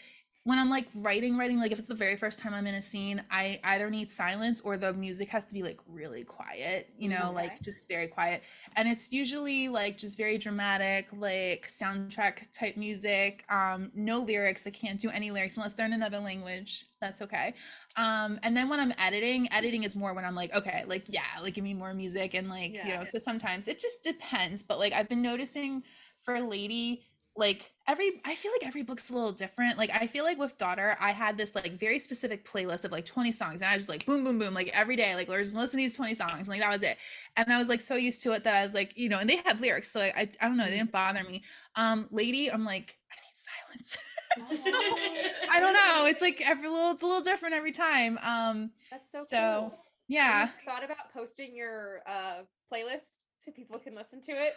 [0.45, 2.81] when I'm like writing, writing, like if it's the very first time I'm in a
[2.81, 7.09] scene, I either need silence or the music has to be like really quiet, you
[7.09, 7.33] know, Okay.
[7.33, 8.43] like just very quiet.
[8.75, 13.43] And it's usually like just very dramatic, like soundtrack type music.
[13.49, 14.67] Um, no lyrics.
[14.67, 16.85] I can't do any lyrics unless they're in another language.
[17.01, 17.55] That's okay.
[17.97, 21.21] Um, and then when I'm editing, editing is more when I'm like, okay, like yeah,
[21.41, 24.61] like give me more music and like, you know, so sometimes it just depends.
[24.61, 25.81] But like I've been noticing
[26.23, 27.01] for Lady,
[27.35, 29.77] like every I feel like every book's a little different.
[29.77, 33.05] Like I feel like with Daughter, I had this like very specific playlist of like
[33.05, 35.53] 20 songs, and I was just like boom, boom, boom, like every day, like let's
[35.53, 36.97] listen to these 20 songs, and like that was it.
[37.37, 39.29] And I was like so used to it that I was like, you know, and
[39.29, 41.43] they have lyrics, so like I I don't know, they didn't bother me.
[41.75, 43.97] Um, Lady, I'm like, I need silence.
[44.49, 46.07] So, I don't know.
[46.07, 48.19] It's like every little it's a little different every time.
[48.21, 49.69] Um, That's so, so cool.
[49.69, 49.79] Have
[50.09, 50.49] yeah.
[50.65, 54.55] thought about posting your uh playlist so people can listen to it?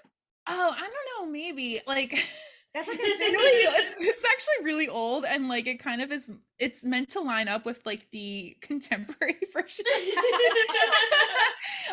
[0.48, 2.26] Oh, I don't know, maybe like
[2.78, 6.30] That's like it's really it's it's actually really old and like it kind of is
[6.60, 9.84] it's meant to line up with like the contemporary version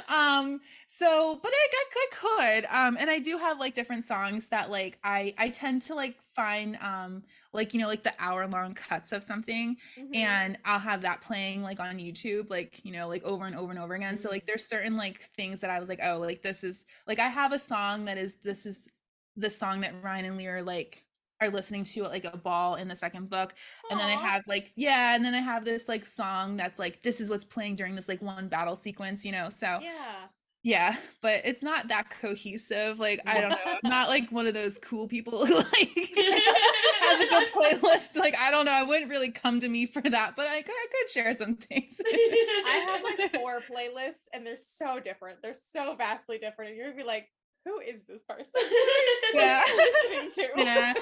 [0.10, 1.68] um so but I,
[2.12, 5.96] could um and i do have like different songs that like i i tend to
[5.96, 10.16] like find um like you know like the hour long cuts of something Mhm.
[10.16, 13.72] and I'll have that playing like on YouTube, like you know, like over and over
[13.72, 14.18] and over again.
[14.18, 17.20] So like there's certain like things that I was like, oh, like this is like
[17.20, 18.90] I have a song that is this is
[19.38, 21.06] the song that Rhyan and Lyr are like
[21.42, 23.54] are listening to at like a ball in the second book.
[23.90, 27.02] And then I have like, yeah, and then I have this like song that's like
[27.02, 29.50] this is what's playing during this like one battle sequence, you know.
[29.50, 30.28] So yeah.
[30.64, 33.00] yeah, but it's not that cohesive.
[33.00, 33.58] Like, I don't know.
[33.66, 38.16] I'm not like one of those cool people who like has a good playlist.
[38.16, 38.72] Like, I don't know.
[38.72, 41.56] I wouldn't really come to me for that, but I could, I could share some
[41.56, 42.00] things.
[42.00, 45.42] I have like four playlists and they're so different.
[45.42, 46.70] They're so vastly different.
[46.70, 47.28] And you're gonna be like,
[47.66, 48.54] who is this person?
[49.34, 49.64] Yeah.
[49.76, 50.48] listening to.
[50.64, 50.94] Yeah.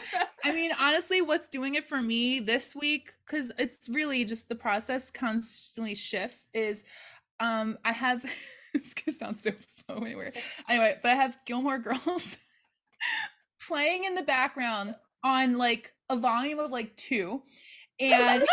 [0.44, 4.56] I mean, honestly, what's doing it for me this week, because it's really just the
[4.56, 6.84] process constantly shifts, is
[7.40, 8.26] um I have
[8.74, 9.52] this could sound so
[9.88, 10.36] funny weird.
[10.68, 12.38] Anyway, but I have Gilmore Girls
[13.68, 17.44] playing in the background on like a volume of like two.
[18.00, 18.44] And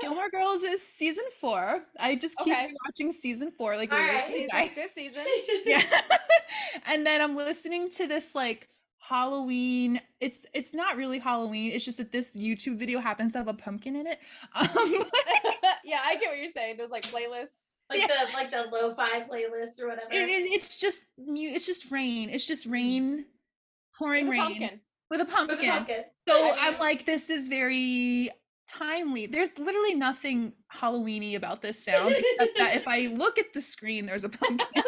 [0.00, 1.82] Gilmore Girls is season four.
[1.98, 2.68] I just keep Okay.
[2.86, 4.70] watching season four like All literally right.
[4.72, 4.72] Season, day.
[4.74, 5.24] this season.
[5.66, 5.82] yeah
[6.86, 8.68] and then i'm listening to this like
[8.98, 13.48] halloween it's it's not really halloween it's just that this youtube video happens to have
[13.48, 14.18] a pumpkin in it
[14.54, 14.68] um
[15.84, 16.76] yeah, I get what you're saying.
[16.76, 17.68] There's like playlists.
[17.90, 20.08] like the like the lo-fi playlist or whatever.
[20.10, 23.24] it- it- it's just mu- it's just rain it's just rain
[23.98, 24.80] pouring with a rain pumpkin.
[25.10, 26.04] with a With pumpkin, pumpkin.
[26.28, 28.30] so I i'm like this is very
[28.68, 33.60] timely there's literally nothing halloweeny about this sound except that if i look at the
[33.62, 34.66] screen there's a pumpkin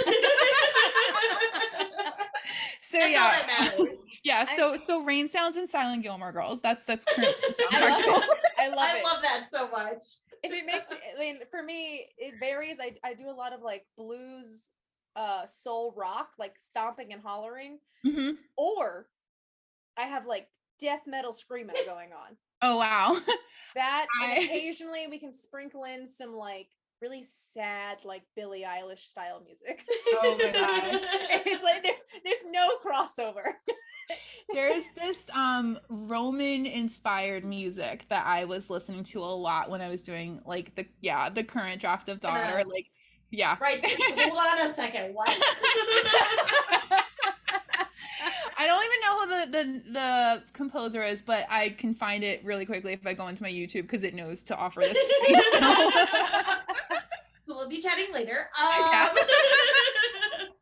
[2.83, 3.47] so That's yeah all that
[3.79, 3.97] matters.
[4.23, 6.61] Yeah, I- so so rain sounds and silent Gilmore Girls.
[6.61, 7.29] That's that's current.
[7.73, 8.39] I love it.
[8.59, 9.05] I love I it.
[9.05, 10.03] love that so much.
[10.43, 13.63] if it makes I mean for me it varies I, I do a lot of
[13.63, 14.71] like blues
[15.17, 18.37] uh soul rock like stomping and hollering Mhm.
[18.57, 19.09] or
[19.97, 20.47] i have like
[20.79, 23.17] death metal screamo going on Oh wow.
[23.75, 26.67] that and occasionally we can sprinkle in some like
[27.01, 31.01] really sad like billie eilish style music Oh my God.
[31.47, 33.53] it's like there, there's no crossover
[34.53, 39.89] There's this um Roman inspired music that I was listening to a lot when I
[39.89, 42.41] was doing like the yeah, the current draft of Daughter.
[42.41, 42.65] Uh-huh.
[42.67, 42.87] Like
[43.31, 43.57] yeah.
[43.61, 43.85] Right.
[43.87, 45.15] Hold on a second.
[45.15, 45.37] What?
[48.61, 52.45] I don't even know who the, the the composer is, but I can find it
[52.45, 55.15] really quickly if I go into my YouTube because it knows to offer this to
[55.33, 55.41] me.
[57.47, 58.49] so we'll be chatting later.
[58.93, 59.09] Yeah.
[59.13, 59.17] Um,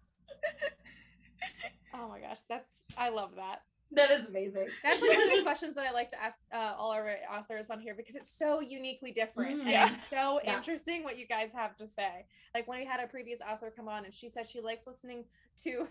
[1.94, 4.68] oh my gosh that's i love that that is amazing.
[4.82, 7.70] That's like one of the questions that I like to ask uh, all our authors
[7.70, 9.66] on here because it's so uniquely different Mm.
[9.72, 10.58] and it's so Yeah.
[10.58, 12.26] interesting what you guys have to say.
[12.54, 15.24] Like when we had a previous author come on and she said she likes listening
[15.64, 15.86] to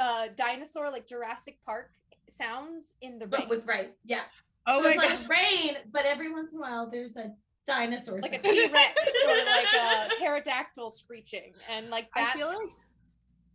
[0.00, 1.90] uh, dinosaur like Jurassic Park
[2.30, 3.42] sounds in the rain.
[3.42, 3.92] But with right.
[4.04, 4.22] Yeah.
[4.66, 5.20] oh so my it's god.
[5.20, 7.32] like rain, but every once in a while there's a
[7.66, 8.20] dinosaur.
[8.20, 8.54] like a sound.
[8.54, 12.56] T Rex or like a pterodactyl screeching, and like I feel like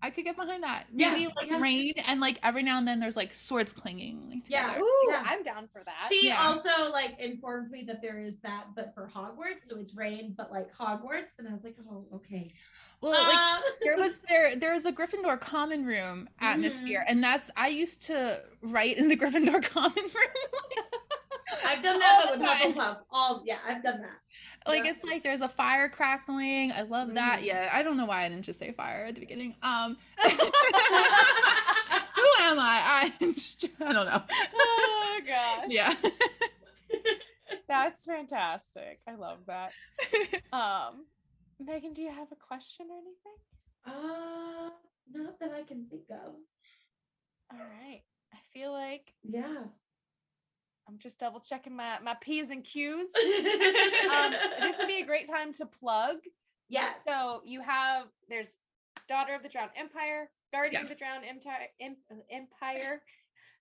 [0.03, 0.85] I could get behind that.
[0.93, 1.59] Yeah, Maybe like yeah.
[1.59, 4.67] rain and like every now and then there's like swords clanging like Yeah.
[4.67, 4.83] together.
[4.83, 5.23] ooh, Yeah.
[5.25, 6.07] I'm down for that.
[6.09, 6.41] She Yeah.
[6.41, 10.51] also like informed me that there is that, but for Hogwarts, so it's rain, but
[10.51, 12.51] like Hogwarts, and I was like, oh, okay.
[13.01, 17.49] Well, like Um, there was there there was a Gryffindor common room atmosphere, and that's
[17.55, 20.83] I used to write in the Gryffindor common room.
[21.65, 22.73] I've done that, but with time.
[22.73, 22.97] Hufflepuff.
[23.11, 24.19] All yeah, I've done that.
[24.69, 24.91] like Yeah.
[24.91, 26.71] it's like there's a fire crackling.
[26.71, 27.39] I love that.
[27.41, 27.45] Mhm.
[27.45, 29.55] Yeah, I don't know why I didn't just say fire at the beginning.
[29.61, 30.35] Um, Who who
[32.15, 33.11] who am I?
[33.21, 34.21] I'm just, I don't know.
[34.55, 35.65] oh gosh.
[35.69, 35.93] Yeah.
[37.67, 38.99] That's fantastic.
[39.07, 39.71] I love that.
[40.51, 41.05] Um,
[41.59, 43.37] Megan, do you have a question or anything?
[43.85, 44.69] Uh,
[45.13, 46.33] not that I can think of.
[47.51, 48.01] All right.
[48.33, 49.63] I feel like Yeah.
[50.87, 53.09] I'm just double checking my my P's and Q's.
[54.11, 56.17] Um, this would be a great time to plug.
[56.69, 56.99] yes.
[57.07, 58.57] So you have there's
[59.07, 61.67] Daughter of the Drowned Empire, Guardian of the Drowned Empire,
[62.29, 63.01] Empire,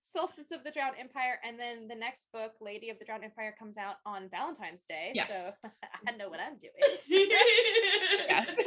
[0.01, 3.55] Solstice of the Drowned Empire, and then the next book, Lady of the Drowned Empire,
[3.57, 5.11] comes out on Valentine's Day.
[5.13, 5.29] Yes.
[5.29, 5.69] So
[6.07, 6.97] I know what I'm doing.
[7.07, 8.47] Yes.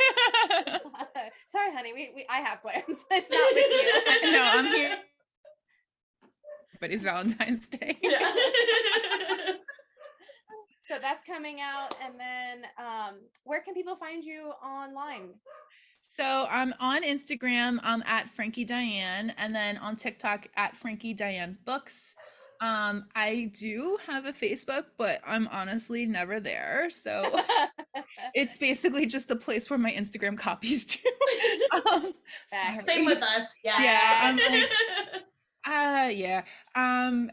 [1.48, 1.92] Sorry, honey.
[1.92, 3.04] We, we I have plans.
[3.10, 4.32] It's not with you.
[4.32, 4.96] no, I'm here.
[6.84, 7.96] But it's Valentine's Day.
[8.02, 8.30] Yeah.
[10.86, 15.30] So that's coming out, and then um, where can people find you online?
[16.06, 21.56] So I'm on Instagram I'm at Frankie Diane and then on TikTok at Frankie Diane
[21.64, 22.14] Books.
[22.60, 26.88] Um I do have a Facebook, but I'm honestly never there.
[26.90, 27.34] So
[28.34, 30.98] it's basically just a place where my Instagram copies do.
[31.90, 32.12] um,
[32.84, 33.48] Same with us.
[33.64, 33.82] Yeah.
[33.82, 35.23] Yeah, I'm like-
[35.66, 36.44] Uh yeah.
[36.74, 37.30] Um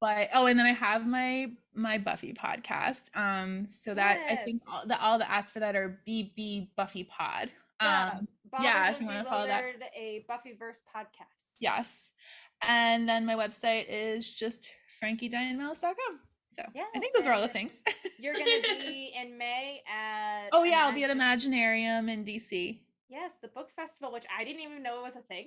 [0.00, 3.14] but oh and then I have my my Buffy podcast.
[3.14, 4.68] Um so that I think Yes.
[4.72, 7.50] all the all the ads for that are BB Buffy Pod.
[7.80, 9.62] Yeah, Um Bob yeah, if you wanna follow that.
[9.96, 11.54] A Buffyverse podcast.
[11.60, 12.10] yes.
[12.62, 14.70] And then my website is just
[15.02, 16.20] frankiedianemallis.com.
[16.56, 17.78] So yeah, I think those are all the things.
[18.18, 18.44] You're gonna
[18.80, 20.48] be in May at.
[20.52, 22.80] oh yeah, I'll be at Imaginarium in DC.
[23.08, 25.46] Yes, the book festival, which I didn't even know was a thing.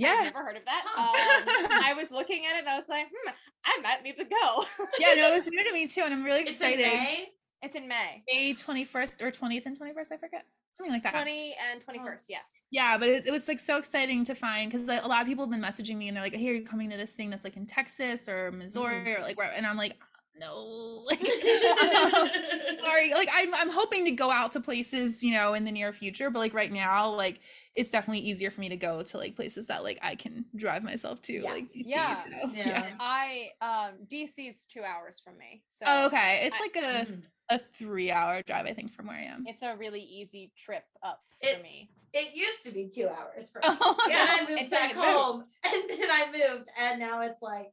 [0.00, 0.20] I've Yeah.
[0.24, 0.84] never heard of that.
[0.96, 3.30] Um, I was looking at it and I was like, hmm,
[3.64, 4.64] I might need to go.
[4.98, 6.80] yeah, no, it was new to me too, and I'm really excited.
[6.80, 6.98] It's in.
[6.98, 7.28] May.
[7.62, 8.22] it's in May.
[8.30, 10.44] May 21st or 20th and 21st, I forget.
[10.74, 11.12] Something like that.
[11.12, 12.64] 20 and 21st, yes.
[12.70, 15.44] Yeah, but it, it was like so exciting to find because a lot of people
[15.44, 17.44] have been messaging me and they're like, "Hey, are you coming to this thing that's
[17.44, 19.98] like in Texas or Missouri or like where?" And I'm like,
[20.38, 21.20] "No, like,
[22.80, 25.92] sorry." Like, I'm I'm hoping to go out to places, you know, in the near
[25.92, 27.40] future, but like right now, like
[27.74, 30.82] it's definitely easier for me to go to like places that like I can drive
[30.82, 31.50] myself to, Yeah.
[31.50, 31.82] like DC.
[31.86, 32.24] Yeah.
[32.42, 32.90] so, Yeah.
[33.00, 35.62] I um DC's two hours from me.
[35.68, 37.22] So Oh, okay, it's I- like a Mhm.
[37.50, 39.44] a three hour drive, I think, from where I am.
[39.46, 41.90] it's a really easy trip up It- for me.
[42.14, 43.64] It used to be two hours for me.
[43.80, 45.08] Oh, And then Yeah, I moved until back you moved.
[45.08, 47.72] home, and then I moved, and now it's like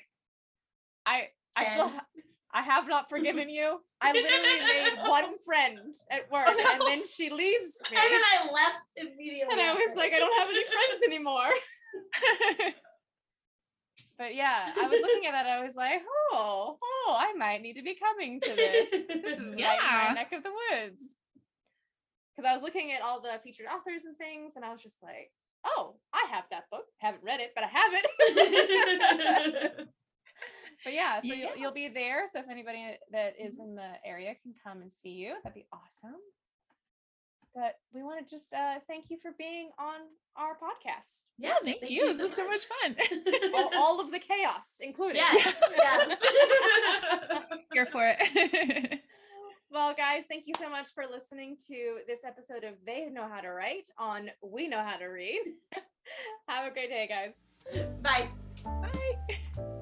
[1.05, 1.27] I
[1.57, 1.95] I still Ten.
[1.95, 2.05] ha-
[2.53, 3.79] I have not forgiven you.
[4.01, 6.71] I literally made one friend at oh, work, no.
[6.71, 9.51] and then she leaves me, and then I left immediately.
[9.51, 11.49] and I was like, I don't have any friends anymore.
[14.17, 15.45] But yeah, I was looking at that.
[15.47, 16.01] I was like,
[16.33, 18.89] oh, oh, I might need to be coming to this.
[18.91, 20.05] This is right in Yeah.
[20.09, 21.01] my neck of the woods.
[22.35, 24.97] Because I was looking at all the featured authors and things, and I was just
[25.01, 25.31] like,
[25.65, 26.83] oh, I have that book.
[26.97, 29.87] Haven't read it, but I have it.
[30.83, 31.35] But yeah, so Yeah.
[31.35, 32.27] You'll, you'll be there.
[32.31, 35.67] So if anybody that is in the area can come and see you, that'd be
[35.71, 36.15] awesome.
[37.55, 40.01] But we want to just uh, thank you for being on
[40.35, 41.23] our podcast.
[41.37, 42.05] yeah, thank, you.
[42.05, 42.95] This was so much fun.
[43.55, 45.17] all, all of the chaos included.
[45.17, 46.19] Yes, yes.
[47.73, 49.01] Here for it.
[49.71, 53.39] Well, guys, thank you so much for listening to this episode of They Know How
[53.39, 55.41] to Write on We Know How to Read.
[56.47, 57.45] Have a great day, guys.
[58.01, 58.29] Bye.
[58.63, 59.75] Bye.